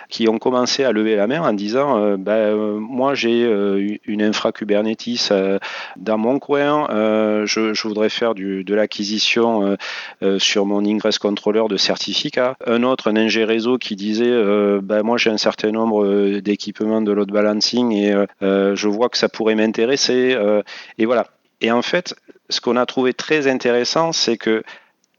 [0.10, 3.96] qui ont commencé à lever la main en disant euh, ben, euh, moi j'ai euh,
[4.06, 5.32] une infra Kubernetes
[5.96, 6.88] dans mon coin,
[7.46, 9.78] je, voudrais faire de l'acquisition
[10.38, 12.58] sur mon ingress controller de certificats.
[12.68, 14.34] Un autre, un ingé réseau qui disait
[14.82, 19.30] ben, moi j'ai un certain nombre d'équipements de load balancing et je vois que ça
[19.30, 20.38] pourrait m'intéresser.
[20.98, 21.28] et voilà.
[21.62, 22.16] Et en fait,
[22.50, 24.64] ce qu'on a trouvé très intéressant, c'est que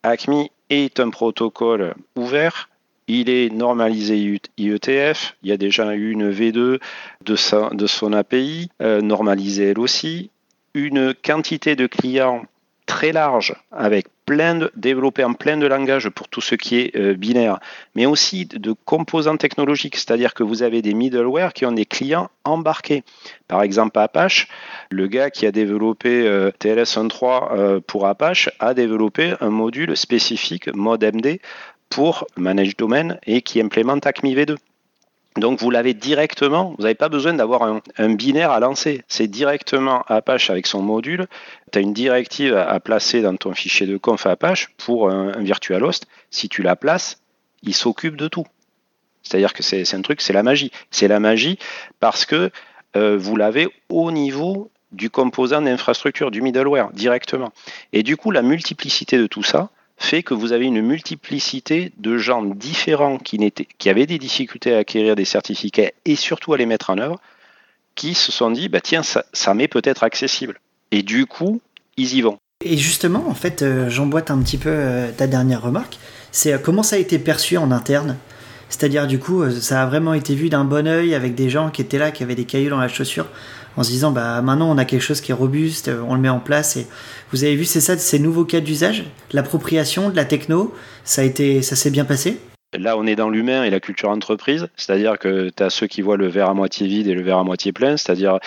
[0.03, 2.69] ACME est un protocole ouvert.
[3.09, 5.37] Il est normalisé IETF.
[5.43, 10.31] Il y a déjà une V2 de, de son API, euh, normalisée elle aussi.
[10.75, 12.45] Une quantité de clients
[12.85, 16.97] très large avec plein de développé en plein de langages pour tout ce qui est
[16.97, 17.61] euh, binaire,
[17.95, 22.29] mais aussi de composants technologiques, c'est-à-dire que vous avez des middleware qui ont des clients
[22.45, 23.05] embarqués.
[23.49, 24.49] Par exemple, Apache,
[24.91, 29.97] le gars qui a développé euh, TLS 1.3 euh, pour Apache a développé un module
[29.97, 31.41] spécifique mode MD
[31.89, 34.57] pour Manage Domain et qui implémente ACMI V2.
[35.37, 39.03] Donc vous l'avez directement, vous n'avez pas besoin d'avoir un, binaire à lancer.
[39.07, 41.27] C'est directement Apache avec son module.
[41.73, 45.85] Tu as une directive à, placer dans ton fichier de conf Apache pour un, virtual
[45.85, 46.07] host.
[46.31, 47.21] Si tu la places,
[47.63, 48.47] il s'occupe de tout.
[49.23, 50.71] C'est-à-dire que c'est un truc, c'est la magie.
[50.91, 51.59] C'est la magie
[52.01, 52.51] parce que
[52.97, 57.53] euh, vous l'avez au niveau du composant d'infrastructure, du middleware, directement.
[57.93, 62.19] Et du coup, la multiplicité de tout ça, fait que vous avez une multiplicité de
[62.19, 66.67] gens différents qui, qui avaient des difficultés à acquérir des certificats et surtout à les
[66.67, 67.21] mettre en œuvre,
[67.97, 70.61] qui se sont dit, bah tiens, ça, m'est peut-être accessible.
[70.93, 71.61] Et du coup,
[71.97, 72.39] ils y vont.
[72.65, 75.99] Et justement, en fait, euh, j'emboîte un petit peu euh, ta dernière remarque,
[76.31, 78.17] c'est euh, comment ça a été perçu en interne?
[78.69, 81.83] C'est-à-dire, du coup, ça a vraiment été vu d'un bon oeil avec des gens qui
[81.83, 83.29] étaient là, qui avaient des cailloux dans la chaussure,
[83.77, 86.29] en se disant, bah maintenant on a quelque chose qui est robuste, on le met
[86.29, 86.77] en place.
[86.77, 86.87] Et
[87.33, 91.25] vous avez vu, c'est ça, ces nouveaux cas d'usage, l'appropriation de la techno, ça a
[91.25, 92.39] été, ça s'est bien passé?
[92.77, 96.03] Là, on est dans l'humain et la culture entreprise, c'est-à-dire que tu as ceux qui
[96.03, 98.39] voient le verre à moitié vide et le verre à moitié plein, c'est-à-dire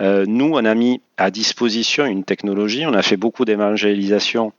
[0.00, 4.52] euh, nous, on a mis à disposition une technologie, on a fait beaucoup d'évangélisation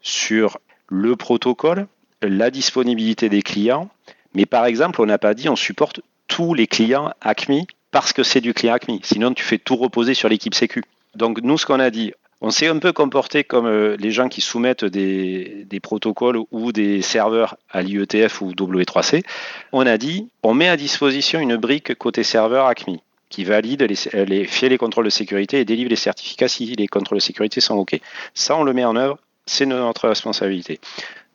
[0.00, 1.86] sur le protocole,
[2.20, 3.88] la disponibilité des clients,
[4.34, 7.66] mais par exemple, on n'a pas dit on supporte tous les clients ACMI
[7.98, 9.00] parce que c'est du client ACMI.
[9.02, 10.84] Sinon, tu fais tout reposer sur l'équipe Sécu.
[11.16, 14.28] Donc, nous, ce qu'on a dit, on s'est un peu comporté comme euh, les gens
[14.28, 19.24] qui soumettent des, protocoles ou des serveurs à l'IETF ou W3C.
[19.72, 24.24] On a dit, on met à disposition une brique côté serveur ACMI qui valide les,
[24.26, 27.74] les, les contrôles de sécurité et délivre les certificats si les contrôles de sécurité sont
[27.74, 28.00] OK.
[28.32, 30.78] Ça, on le met en œuvre, c'est notre responsabilité.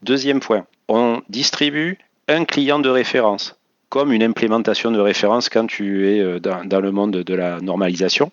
[0.01, 1.97] Deuxième point, on distribue
[2.29, 3.57] un client de référence
[3.93, 8.31] comme une implémentation de référence quand tu es euh, dans, le monde de la normalisation.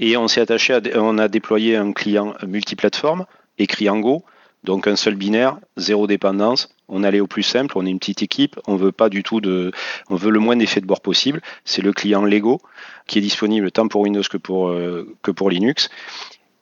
[0.00, 3.24] Et on s'est attaché, à, on a déployé un client multiplateforme,
[3.56, 4.24] écrit en Go,
[4.64, 6.74] donc un seul binaire, zéro dépendance.
[6.88, 9.40] On allait au plus simple, on est une petite équipe, on veut pas du tout
[9.40, 9.70] de,
[10.10, 11.40] on veut le moins d'effets de bord possible.
[11.64, 12.60] C'est le client Lego
[13.06, 15.88] qui est disponible tant pour Windows que pour, euh, que pour Linux.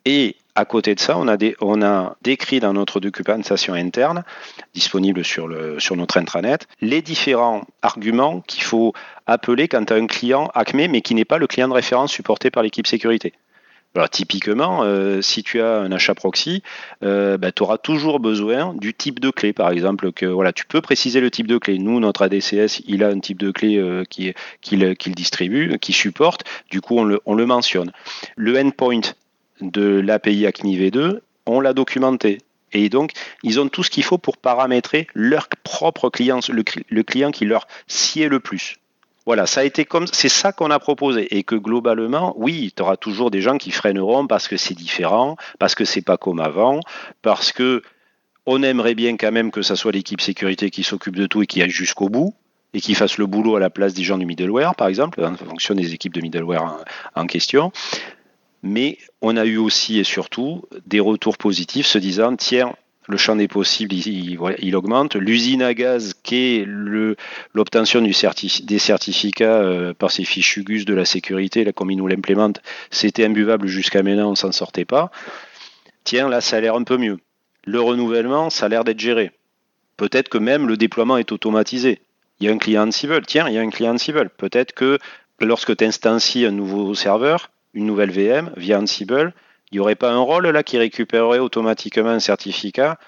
[0.04, 4.22] Et à côté de ça, on a, décrit dans notre documentation interne,
[4.72, 8.92] disponible sur, notre intranet, les différents arguments qu'il faut
[9.26, 12.62] appeler quand un client ACME, mais qui n'est pas le client de référence supporté par
[12.62, 13.32] l'équipe sécurité.
[13.96, 16.64] Alors, typiquement, euh, si tu as un achat proxy,
[17.04, 20.10] euh, bah, tu auras toujours besoin du type de clé, par exemple.
[20.10, 21.78] Que voilà, tu peux préciser le type de clé.
[21.78, 26.42] Nous, notre ADCS, il a un type de clé euh, qui qu'il distribue, qui supporte.
[26.70, 27.92] Du coup, on le mentionne.
[28.34, 29.14] Le endpoint,
[29.60, 32.38] de l'API ACMI V2, on l'a documenté.
[32.72, 33.12] Et donc,
[33.42, 37.68] ils ont tout ce qu'il faut pour paramétrer leur propre client, le, client qui leur
[37.86, 38.76] sied le plus.
[39.26, 42.82] Voilà, ça a été comme c'est ça qu'on a proposé et que globalement, oui, tu
[42.82, 46.40] auras toujours des gens qui freineront parce que c'est différent, parce que c'est pas comme
[46.40, 46.80] avant,
[47.22, 47.82] parce que
[48.44, 51.46] on aimerait bien quand même que ça soit l'équipe sécurité qui s'occupe de tout et
[51.46, 52.34] qui aille jusqu'au bout
[52.74, 55.36] et qui fasse le boulot à la place des gens du middleware, par exemple, en
[55.36, 57.72] fonction des équipes de middleware en question
[58.64, 62.74] mais on a eu aussi et surtout des retours positifs se disant tiens,
[63.06, 65.14] le champ des possibles, il, augmente.
[65.16, 71.04] L'usine à gaz, qui est l'obtention des certificats euh, par ces fichus GUS de la
[71.04, 75.10] sécurité, là, comme ils nous l'implémentent, c'était imbuvable jusqu'à maintenant, on s'en sortait pas.
[76.04, 77.18] Tiens, là, ça a l'air un peu mieux.
[77.64, 79.32] Le renouvellement, ça a l'air d'être géré.
[79.98, 82.00] Peut-être que même le déploiement est automatisé.
[82.40, 83.26] Il y a un client Ansible.
[83.26, 84.30] Tiens, il y a un client Ansible.
[84.30, 84.98] Peut-être que
[85.40, 89.34] lorsque tu instancies un nouveau serveur, une nouvelle VM via Ansible,
[89.70, 92.98] il n'y aurait pas un rôle là qui récupérerait automatiquement un certificat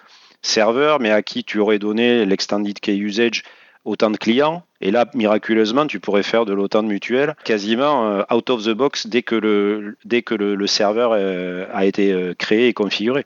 [0.42, 3.42] serveur, mais à qui tu aurais donné l'extended key usage
[3.84, 4.64] autant de clients.
[4.80, 8.70] Et là, miraculeusement, tu pourrais faire de l'autant de mutuelles quasiment euh, out of the
[8.70, 13.24] box dès que le, dès que le, serveur euh, a été euh, créé et configuré.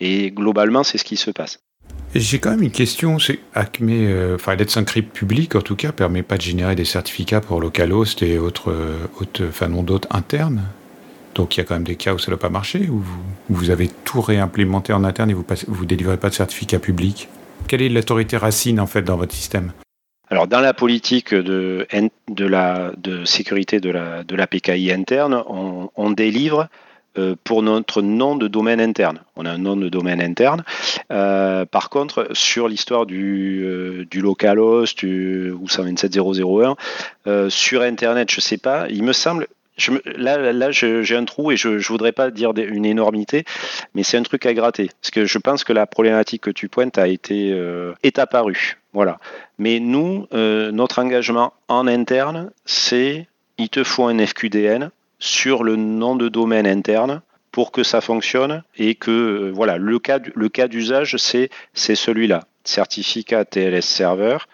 [0.00, 1.60] Et globalement, c'est ce qui se passe.
[2.14, 6.36] J'ai quand même une question, c'est Acme, enfin Encrypt public en tout cas, permet pas
[6.36, 8.74] de générer des certificats pour localhost et autres,
[9.20, 10.62] autres enfin non d'autres internes?
[11.34, 13.02] Donc il y a quand même des cas où ça n'a pas marché, où
[13.48, 17.28] vous, avez tout réimplémenté en interne et vous ne délivrez pas de certificat public?
[17.68, 19.72] Quelle est l'autorité racine en fait dans votre système?
[20.30, 21.86] Alors dans la politique de,
[22.28, 26.87] de, la, de sécurité de la, de la PKI interne, on, délivre euh,
[27.44, 29.20] pour notre nom de domaine interne.
[29.36, 30.64] On a un nom de domaine interne.
[31.10, 36.76] Euh, par contre, sur l'histoire du, euh, du localhost ou 127001,
[37.48, 39.46] sur Internet, je ne sais pas, il me semble,
[40.04, 43.44] là, là j'ai un trou et je ne voudrais pas dire une énormité,
[43.94, 44.90] mais c'est un truc à gratter.
[45.00, 48.78] Parce que je pense que la problématique que tu pointes a été euh, est apparue.
[48.92, 49.18] Voilà.
[49.58, 53.28] Mais nous, euh, notre engagement en interne, c'est
[53.58, 58.62] il te faut un FQDN sur le nom de domaine interne pour que ça fonctionne
[58.76, 64.48] et que euh, voilà le cas le cas d'usage c'est c'est celui-là certificat TLS serveur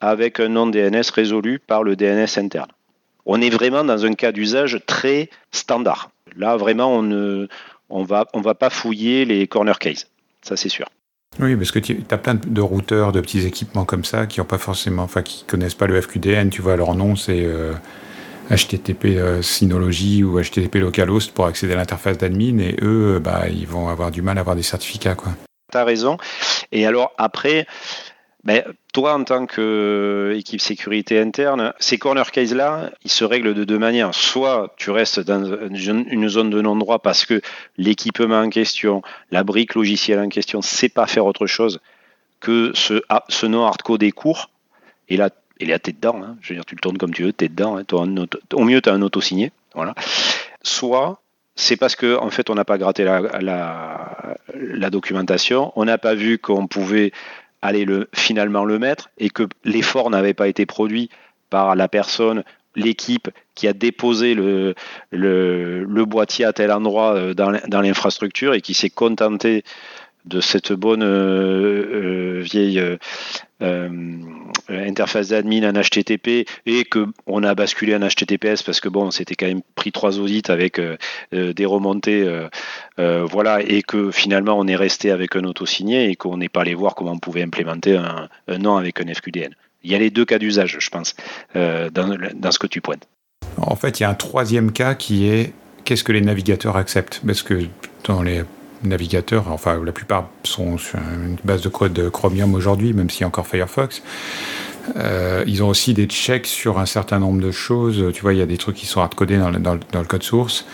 [0.00, 2.70] avec un nom DNS résolu par le DNS interne
[3.26, 6.10] on est vraiment dans un cas d'usage très standard.
[6.36, 7.48] Là, vraiment, on ne
[7.90, 10.08] on va, on va pas fouiller les corner cases.
[10.42, 10.86] Ça, c'est sûr.
[11.40, 14.46] Oui, parce que tu as plein de routeurs, de petits équipements comme ça qui ont
[14.46, 16.50] pas forcément, enfin, qui connaissent pas le FQDN.
[16.50, 17.72] Tu vois, leur nom, c'est euh,
[18.50, 22.58] euh, Synology ou HTTP Localhost pour accéder à l'interface d'admin.
[22.58, 25.32] Et eux, bah, ils vont avoir du mal à avoir des certificats, quoi.
[25.72, 26.16] Tu as raison.
[26.72, 27.66] Et alors, après,
[28.44, 33.78] ben, toi, en tant qu'équipe sécurité interne, ces corner cases-là, ils se règlent de deux
[33.78, 34.14] manières.
[34.14, 37.40] Soit tu restes dans une zone de non-droit parce que
[37.76, 41.80] l'équipement en question, la brique logicielle en question, ne sait pas faire autre chose
[42.38, 44.50] que ce, ah, non-hardcode est court.
[45.08, 46.20] Et là, et là, t'es dedans.
[46.22, 46.36] Hein.
[46.40, 47.78] Je veux dire, tu le tournes comme tu veux, t'es dedans.
[47.78, 47.84] Hein.
[48.52, 49.52] au mieux, tu as un auto-signé.
[49.74, 49.94] Voilà.
[50.62, 51.20] Soit
[51.56, 53.22] c'est parce qu'en en fait, on n'a pas gratté la,
[54.54, 57.12] la, documentation, on n'a pas vu qu'on pouvait
[57.62, 61.08] aller le, finalement le mettre et que l'effort n'avait pas été produit
[61.48, 64.74] par la personne, l'équipe qui a déposé le,
[65.10, 69.64] le, boîtier à tel endroit euh, dans l'infrastructure et qui s'est contenté
[70.26, 72.82] de cette bonne euh, euh, vieille
[74.68, 79.34] interface d'admin en HTTP et que on a basculé en HTTPS parce que bon c'était
[79.34, 80.78] quand même pris trois audits avec
[81.32, 82.28] des remontées
[82.98, 86.74] voilà et que finalement on est resté avec un auto-signé et qu'on n'est pas allé
[86.74, 89.54] voir comment on pouvait implémenter un, nom avec un FQDN.
[89.82, 91.14] Il y a les deux cas d'usage, je pense,
[91.54, 91.90] dans,
[92.34, 93.08] dans ce que tu pointes.
[93.56, 95.54] En fait, il y a un troisième cas qui est
[95.86, 97.22] qu'est-ce que les navigateurs acceptent?
[97.24, 97.62] Parce que
[98.04, 98.42] dans les
[98.82, 103.26] navigateurs, enfin la plupart sont sur une base de Chromium aujourd'hui, même s'il y a
[103.26, 104.02] encore Firefox.
[104.96, 108.12] Euh, ils ont aussi des checks sur un certain nombre de choses.
[108.12, 110.66] Tu vois, il y a des trucs qui sont hardcodés dans, le code source.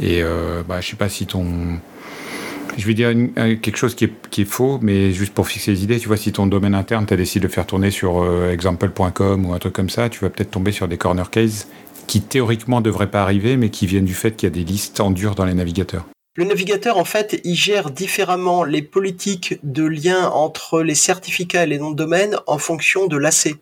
[0.00, 1.46] Et euh, bah, je sais pas si ton.
[2.76, 6.06] Je vais dire quelque chose qui est, faux, mais juste pour fixer les idées, tu
[6.06, 9.52] vois, si ton domaine interne, tu as décidé de faire tourner sur euh, example.com ou
[9.52, 11.66] un truc comme ça, tu vas peut-être tomber sur des corner cases
[12.06, 14.64] qui théoriquement ne devraient pas arriver, mais qui viennent du fait qu'il y a des
[14.64, 16.06] listes en dur dans les navigateurs.
[16.40, 21.66] Le navigateur, en fait, il gère différemment les politiques de lien entre les certificats et
[21.66, 23.56] les noms de domaine en fonction de l'AC.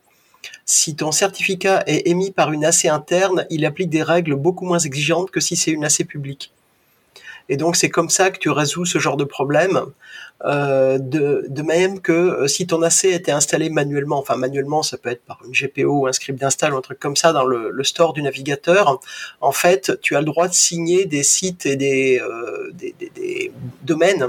[0.64, 4.78] Si ton certificat est émis par une AC interne, il applique des règles beaucoup moins
[4.78, 6.52] exigeantes que si c'est une AC publique.
[7.48, 9.80] Et donc c'est comme ça que tu résous ce genre de problème.
[10.44, 15.10] Euh, de, même que euh, si ton AC était installé manuellement, enfin manuellement, ça peut
[15.10, 17.82] être par une GPO ou un script d'install ou un truc comme ça dans le,
[17.82, 19.00] store du navigateur,
[19.40, 22.72] en fait, tu as le droit de signer des sites et des, euh,
[23.82, 24.28] domaines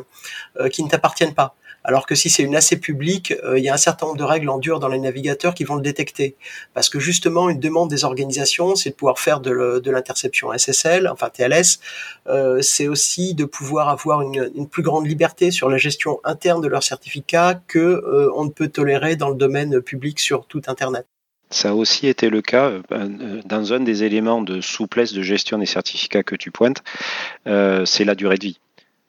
[0.72, 1.56] qui ne t'appartiennent pas.
[1.90, 4.24] Alors que si c'est une AC publique, euh, il y a un certain nombre de
[4.24, 6.36] règles en dur dans les navigateurs qui vont le détecter.
[6.76, 11.30] Parce que justement, une demande des organisations, c'est de pouvoir faire de l'interception SSL, enfin
[11.30, 11.80] TLS.
[12.28, 16.68] Euh, c'est aussi de pouvoir avoir une, plus grande liberté sur la gestion interne de
[16.68, 21.08] leurs certificats que euh, on ne peut tolérer dans le domaine public sur tout Internet.
[21.50, 22.72] Ça a aussi été le cas
[23.46, 26.84] dans un des éléments de souplesse de gestion des certificats que tu pointes,
[27.48, 28.60] c'est la durée de vie.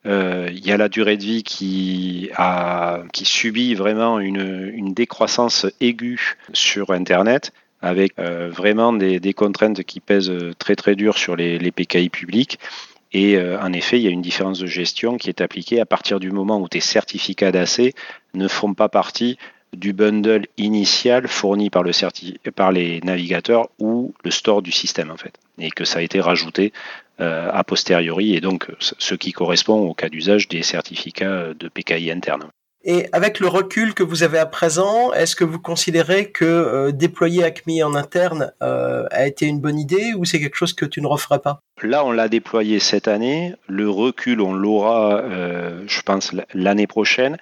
[0.07, 2.31] Euh, il y a la durée de vie qui,
[3.23, 10.77] subit vraiment une, décroissance aiguë sur Internet avec euh, vraiment des, contraintes qui pèsent très
[10.77, 12.59] très dur sur les, PKI publics.
[13.13, 15.87] Et euh, en effet, il y a une différence de gestion qui est appliquée à
[15.87, 17.95] partir du moment où tes certificats d'AC
[18.35, 19.37] ne font pas partie
[19.73, 21.85] du bundle initial fourni par,
[22.55, 26.21] par les navigateurs ou le store du système en fait, et que ça a été
[26.21, 26.73] rajouté
[27.21, 32.45] a posteriori, et donc ce qui correspond au cas d'usage des certificats de PKI interne.
[32.83, 36.93] Et avec le recul que vous avez à présent, est-ce que vous considérez que euh,
[36.93, 40.87] déployer Acme en interne euh, a été une bonne idée ou c'est quelque chose que
[40.87, 41.61] tu ne referais pas?
[41.83, 43.55] Là, on l'a déployé cette année.
[43.69, 45.23] Le recul, on l'aura,
[45.87, 47.37] je pense, l'année prochaine.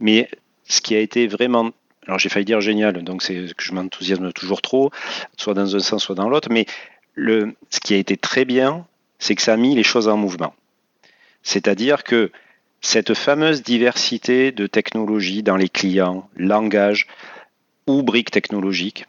[0.00, 0.28] Mais
[0.68, 1.70] ce qui a été vraiment
[2.06, 4.90] alors j'ai failli dire génial, donc c'est que je m'enthousiasme toujours trop,
[5.36, 6.66] soit dans un sens, soit dans l'autre, mais
[7.14, 8.86] le, ce qui a été très bien,
[9.22, 10.52] c'est que ça a mis les choses en mouvement.
[11.44, 12.32] C'est-à-dire que
[12.80, 17.06] cette fameuse diversité de technologies dans les clients, langages
[17.86, 19.06] ou briques technologiques,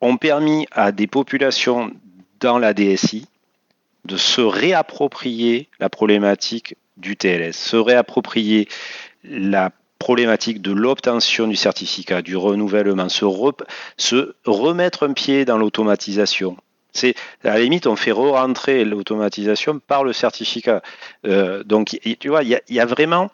[0.00, 1.92] ont permis à des populations
[2.40, 3.28] dans la DSI
[4.04, 8.66] de se réapproprier la problématique du TLS, se réapproprier
[9.22, 9.70] la
[10.00, 13.26] problématique de l'obtention du certificat, du renouvellement, se,
[13.96, 16.56] se remettre un pied dans l'automatisation,
[16.92, 17.14] c'est
[17.44, 20.82] à la limite, on fait re-rentrer l'automatisation par le certificat.
[21.26, 23.30] Euh, donc, tu vois, il y, a vraiment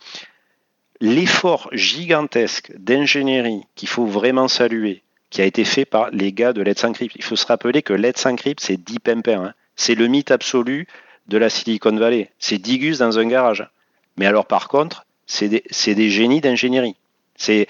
[1.01, 6.63] l'effort gigantesque d'ingénierie qu'il faut vraiment saluer, qui a été fait par les gars de
[6.63, 7.15] Let's Encrypt.
[7.17, 9.45] Il faut se rappeler que Let's Encrypt, c'est Deep Pimpin.
[9.45, 9.55] Hein.
[9.77, 10.87] C'est le mythe absolu
[11.27, 12.31] de la Silicon Valley.
[12.39, 13.67] C'est Digus dans un garage.
[14.17, 16.97] Mais alors, par contre, c'est des, des, génies d'ingénierie.
[17.37, 17.67] C'est,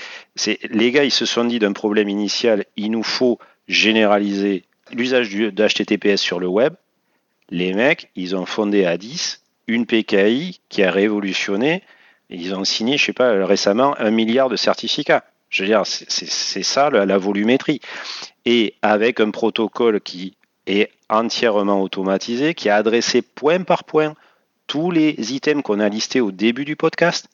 [0.70, 6.20] les gars, ils se sont dit d'un problème initial, il nous faut généraliser l'usage d'HTTPS
[6.20, 6.74] sur le web,
[7.51, 11.82] les mecs, ils ont fondé à 10 une PKI qui a révolutionné.
[12.30, 15.24] Ils ont signé, je sais pas, récemment un milliard de certificats.
[15.51, 17.80] Je veux dire, c'est ça la, volumétrie.
[18.45, 24.14] Et avec un protocole qui est entièrement automatisé, qui a adressé point par point
[24.66, 27.28] tous les items qu'on a listés au début du podcast,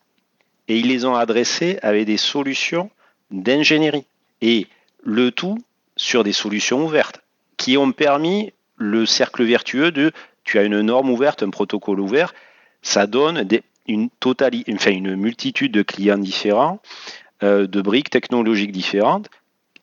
[0.68, 2.90] et ils les ont adressés avec des solutions
[3.30, 4.04] d'ingénierie.
[4.42, 4.66] Et
[5.02, 5.58] le tout
[5.96, 7.22] sur des solutions ouvertes
[7.60, 10.12] qui ont permis le cercle vertueux de
[10.44, 12.32] tu as une norme ouverte, un protocole ouvert,
[12.80, 13.46] ça donne
[13.86, 16.80] une, enfin une multitude de clients différents,
[17.42, 19.28] euh, de briques technologiques différentes.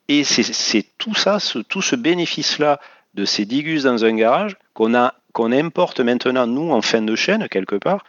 [0.07, 2.79] Et c'est tout ça, ce, tout ce bénéfice-là
[3.13, 7.47] de ces digus dans un garage qu'on qu'on importe maintenant, nous, en fin de chaîne,
[7.47, 8.03] quelque part,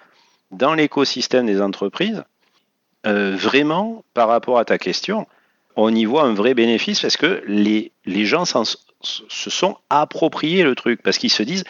[0.50, 2.24] dans l'écosystème des entreprises.
[3.06, 5.26] Euh, vraiment, par rapport à ta question,
[5.76, 8.46] on y voit un vrai bénéfice parce que les, les gens
[9.00, 11.64] se sont appropriés le truc parce qu'ils se disent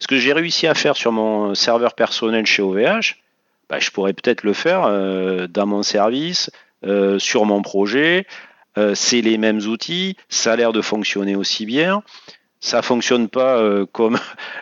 [0.00, 3.16] ce que j'ai réussi à faire sur mon serveur personnel chez OVH,
[3.68, 6.50] bah, je pourrais peut-être le faire euh, dans mon service,
[6.84, 8.26] euh, sur mon projet.
[8.78, 12.02] Euh, c'est les mêmes outils, ça a l'air de fonctionner aussi bien.
[12.60, 13.62] Ça fonctionne pas
[13.92, 14.18] comme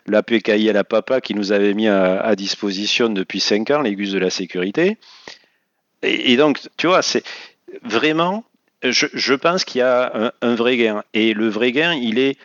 [0.07, 3.97] la PKI à la papa qui nous avait mis à, disposition depuis 5 ans, les
[3.97, 4.99] de la sécurité.
[6.03, 7.25] Et donc, tu vois, c'est
[7.83, 8.45] vraiment
[8.83, 11.03] je, pense qu'il y a un, vrai gain.
[11.15, 12.37] Et le vrai gain, il est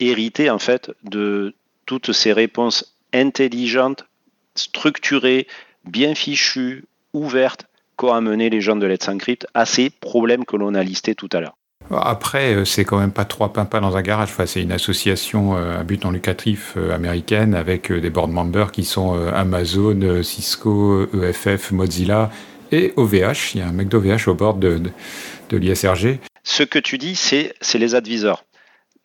[0.00, 1.54] hérité en fait de
[1.86, 4.06] toutes ces réponses intelligentes,
[4.54, 5.46] structurées,
[5.84, 7.66] bien fichues, ouvertes
[7.96, 11.28] qu'ont amené les gens de Let's Encrypt à ces problèmes que l'on a listés tout
[11.32, 11.56] à l'heure.
[11.90, 14.30] Après, euh, c'est quand même pas trois pimpins dans un garage.
[14.46, 18.84] C'est une association euh, à but non lucratif euh, américaine avec des board members qui
[18.84, 22.30] sont Amazon, Cisco, EFF, Mozilla
[22.72, 23.54] et OVH.
[23.54, 24.80] Il y a un mec d'OVH au bord de,
[25.50, 26.18] de, l'ISRG.
[26.42, 28.44] Ce que tu dis, c'est les advisors.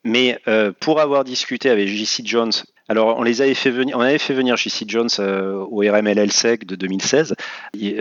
[0.04, 2.52] Mais euh, pour avoir discuté avec JC Jones,
[2.88, 6.66] alors on les avait fait venir, on avait fait venir JC Jones euh, au RMLLSEC
[6.66, 7.36] de 2016.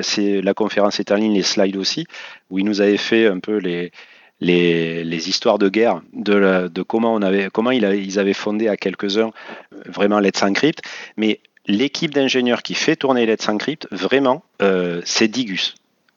[0.03, 2.07] C'est la conférence est en ligne, les slides aussi,
[2.51, 3.91] où il nous avait fait un peu les,
[4.41, 8.69] les, les, histoires de guerre, de, de comment, on avait, comment il ils avaient fondé
[8.69, 9.33] à quelques-uns
[9.87, 10.83] vraiment Let's Encrypt.
[11.17, 15.75] Mais l'équipe d'ingénieurs qui fait tourner Let's Encrypt, vraiment, euh, c'est Digus.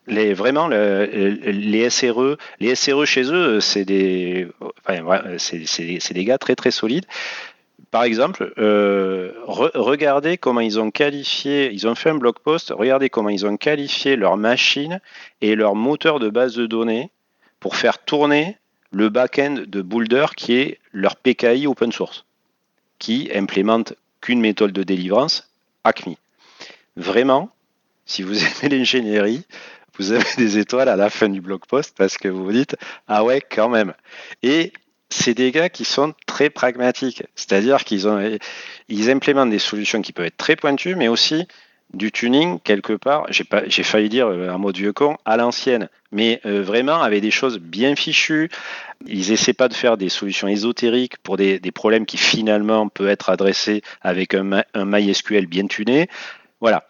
[0.07, 2.37] Les, vraiment, les SRE,
[2.73, 4.47] SRE chez eux, c'est des,
[5.37, 7.05] c'est des gars très très solides.
[7.91, 13.09] Par exemple, euh, regardez comment ils ont qualifié, ils ont fait un blog post, regardez
[13.09, 14.99] comment ils ont qualifié leur machine
[15.41, 17.09] et leur moteur de base de données
[17.59, 18.57] pour faire tourner
[18.91, 22.25] le back-end de Boulder qui est leur PKI open source,
[22.99, 25.49] qui implémente qu'une méthode de délivrance,
[25.83, 26.15] Acme.
[26.95, 27.49] Vraiment,
[28.05, 29.45] si vous aimez l'ingénierie,
[29.97, 32.77] vous avez des étoiles à la fin du blog post parce que vous vous dites
[33.07, 33.93] ah ouais quand même.
[34.43, 34.71] Et
[35.09, 38.39] c'est des gars qui sont très pragmatiques, c'est-à-dire qu'ils
[38.87, 41.47] ils implémentent des solutions qui peuvent être très pointues, mais aussi
[41.93, 43.25] du tuning quelque part.
[43.29, 47.21] J'ai failli dire euh, un mot de vieux con à l'ancienne, mais euh, vraiment avec
[47.21, 48.49] des choses bien fichues.
[49.07, 53.29] Ils essaient pas de faire des solutions ésotériques pour des, problèmes qui finalement peuvent être
[53.29, 56.07] adressés avec un, un MySQL bien tuné.
[56.61, 56.85] Voilà.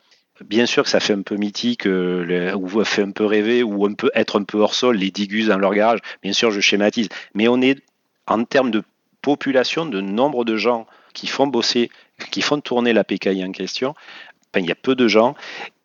[0.45, 3.86] Bien sûr que ça fait un peu mythique, euh, ou fait un peu rêver, ou
[3.86, 6.00] on peut être un peu hors sol, les digus dans leur garage.
[6.24, 7.78] Bien sûr, je schématise, mais on est
[8.26, 8.84] en termes de
[9.22, 11.91] population, de nombre de gens qui font bosser,
[12.32, 13.95] qui font tourner la PKI en question,
[14.58, 15.36] il y a peu de gens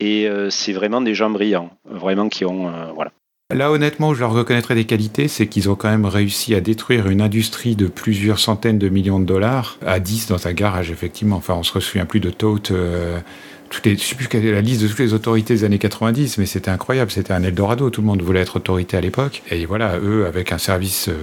[0.01, 2.69] et euh, c'est vraiment des gens brillants, vraiment qui ont.
[2.69, 3.13] Euh, voilà.
[3.53, 6.63] Là, honnêtement, où je leur reconnaîtrais des qualités, c'est qu'ils ont quand même réussi à
[6.63, 10.91] détruire une industrie de plusieurs centaines de millions de dollars à 10 dans un garage,
[10.91, 11.37] effectivement.
[11.37, 12.71] Enfin, on se souvient plus de Tote.
[12.71, 13.21] Euh,
[13.75, 15.79] toutes les, je sais plus quelle est la liste de toutes les autorités des années
[15.79, 19.43] 90, mais c'était incroyable, c'était un Eldorado, tout le monde voulait être autorité à l'époque.
[19.51, 21.15] Et voilà, eux, avec un service euh,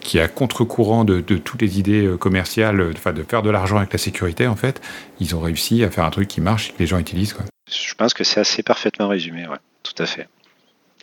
[0.00, 3.76] qui est à contre-courant de, toutes les idées euh, commerciales, enfin de faire de l'argent
[3.76, 4.80] avec la sécurité, en fait,
[5.20, 7.34] ils ont réussi à faire un truc qui marche et que les gens utilisent.
[7.34, 7.44] Quoi.
[7.70, 10.28] Je pense que c'est assez parfaitement résumé, ouais, tout à fait.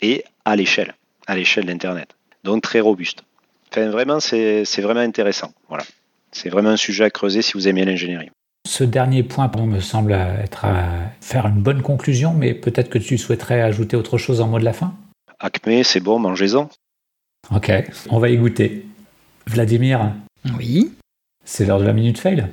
[0.02, 0.94] Et à l'échelle,
[1.26, 2.10] à l'échelle d'Internet.
[2.44, 3.22] Donc très robuste.
[3.72, 5.52] Enfin, vraiment, c'est vraiment intéressant.
[5.68, 5.84] Voilà.
[6.32, 8.30] C'est vraiment un sujet à creuser si vous aimez l'ingénierie.
[8.68, 10.84] Ce dernier point me semble être à
[11.20, 14.64] faire une bonne conclusion, mais peut-être que tu souhaiterais ajouter autre chose en mot de
[14.64, 14.94] la fin?
[15.38, 16.68] Acme, c'est bon, mangez-en.
[17.54, 17.72] Ok,
[18.10, 18.86] on va y goûter.
[19.46, 20.12] Vladimir?
[20.58, 20.92] Oui
[21.44, 22.46] C'est l'heure de la minute fail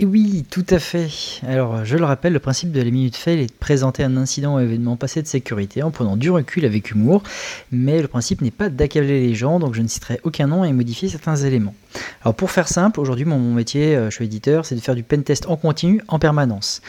[0.00, 1.08] et oui, tout à fait.
[1.46, 4.54] Alors, je le rappelle, le principe de la minute fail est de présenter un incident
[4.54, 7.24] ou événement passé de sécurité en prenant du recul avec humour,
[7.72, 10.72] mais le principe n'est pas d'accabler les gens, donc je ne citerai aucun nom et
[10.72, 11.74] modifier certains éléments.
[12.22, 15.02] Alors, pour faire simple, aujourd'hui, mon, métier, euh, je suis éditeur, c'est de faire du
[15.02, 16.80] pen test en continu en permanence.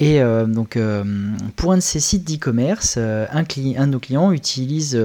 [0.00, 1.04] Et euh, donc, euh,
[1.54, 4.96] pour un de ces sites d'e-commerce, un, un, de nos clients utilise,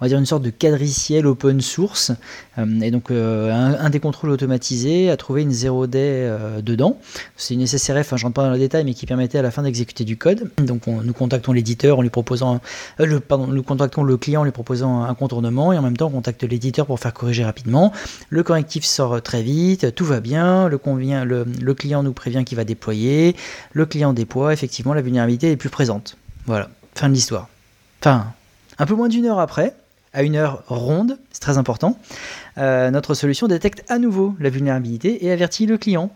[0.00, 2.12] on va dire, une sorte de quadriciel open source
[2.58, 6.98] euh, et donc euh, un, des contrôles automatisés a trouvé une 0D euh, dedans.
[7.36, 9.62] C'est une SSRF, je rentre pas dans le détail, mais qui permettait à la fin
[9.62, 10.50] d'exécuter du code.
[10.58, 12.60] Donc nous contactons l'éditeur en lui proposant,
[12.98, 16.06] le, pardon, nous contactons le client en lui proposant un contournement et en même temps
[16.06, 17.92] on contacte l'éditeur pour faire corriger rapidement.
[18.30, 23.36] Le correctif sort très vite, tout va bien, le client nous prévient qu'il va déployer,
[23.72, 26.16] le client déploie, effectivement la vulnérabilité est plus présente.
[26.46, 27.48] Voilà, fin de l'histoire.
[28.00, 28.32] Enfin,
[28.78, 29.74] un peu moins d'une heure après,
[30.12, 31.98] à une heure ronde, c'est très important,
[32.56, 36.10] euh, notre solution détecte à nouveau la vulnérabilité et avertit le client.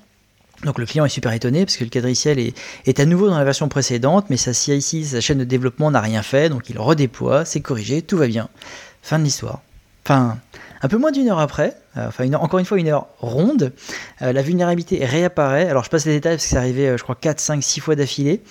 [0.65, 3.45] Donc le client est super étonné parce que le quadriciel est, à nouveau dans la
[3.45, 8.01] version précédente, mais sa chaîne de développement n'a rien fait, donc il redéploie, c'est corrigé,
[8.01, 8.49] tout va bien.
[9.03, 9.63] Fin de l'histoire.
[10.05, 10.39] Enfin,
[10.83, 13.73] un peu moins d'une heure après, euh, encore une fois une heure ronde,
[14.23, 15.69] euh, la vulnérabilité réapparaît.
[15.69, 17.81] Alors je passe les détails parce que c'est arrivé, euh, je crois, 4, 5, 6
[17.81, 18.43] fois d'affilée,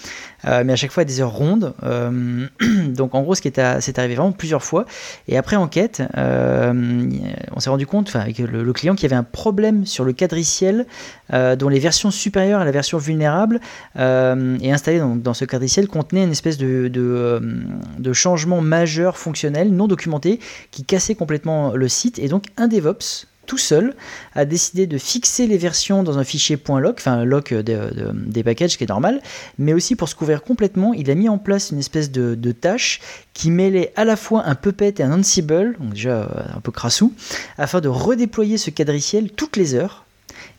[0.43, 1.73] mais à chaque fois des heures rondes.
[2.89, 4.85] donc en gros, ce qui est, arrivé vraiment plusieurs fois.
[5.27, 9.85] Et après enquête, on s'est rendu compte, avec le, client, qu'il y avait un problème
[9.85, 10.85] sur le quadriciel
[11.31, 13.59] dont les versions supérieures à la version vulnérable
[13.95, 19.87] et installée dans, dans, ce quadriciel contenaient une espèce de, de changement majeur fonctionnel non
[19.87, 20.39] documenté
[20.71, 22.17] qui cassait complètement le site.
[22.17, 23.95] Et donc un DevOps tout seul,
[24.33, 28.83] a décidé de fixer les versions dans un fichier .lock, enfin lock des packages, qui
[28.83, 29.21] est normal,
[29.57, 33.01] mais aussi pour se couvrir complètement, il a mis en place une espèce de, tâche
[33.33, 36.71] qui mêlait à la fois un Puppet et un Ansible, donc déjà euh, un peu
[36.71, 37.13] crassou,
[37.57, 40.05] afin de redéployer ce quadriciel toutes les heures.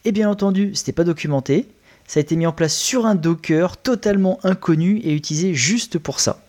[0.05, 1.69] Et bien entendu, c'était pas documenté,
[2.07, 6.21] ça a été mis en place sur un Docker totalement inconnu et utilisé juste pour
[6.21, 6.43] ça.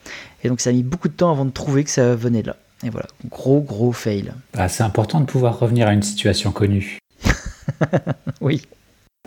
[0.44, 2.48] Et donc ça a mis beaucoup de temps avant de trouver que ça venait de
[2.48, 2.58] là.
[2.84, 4.34] Et voilà, gros gros fail.
[4.58, 7.00] Ah, c'est important de pouvoir revenir à une situation connue.
[8.42, 8.62] oui.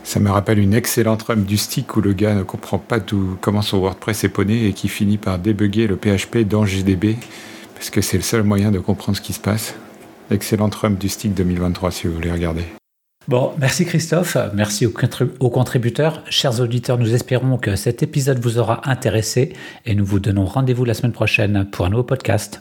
[0.04, 3.36] Ça me rappelle une excellente run du stick où le gars ne comprend pas tout,
[3.40, 7.16] comment son WordPress est poney et qui finit par débugger le PHP dans JDB
[7.74, 9.74] parce que c'est le seul moyen de comprendre ce qui se passe.
[10.30, 12.64] Excellente run du stick 2023 si vous voulez regarder.
[13.28, 14.92] Bon, merci Christophe, merci aux,
[15.40, 16.22] aux, contributeurs.
[16.30, 19.54] Chers auditeurs, nous espérons que cet épisode vous aura intéressé
[19.84, 22.60] et nous vous donnons rendez-vous la semaine prochaine pour un nouveau podcast.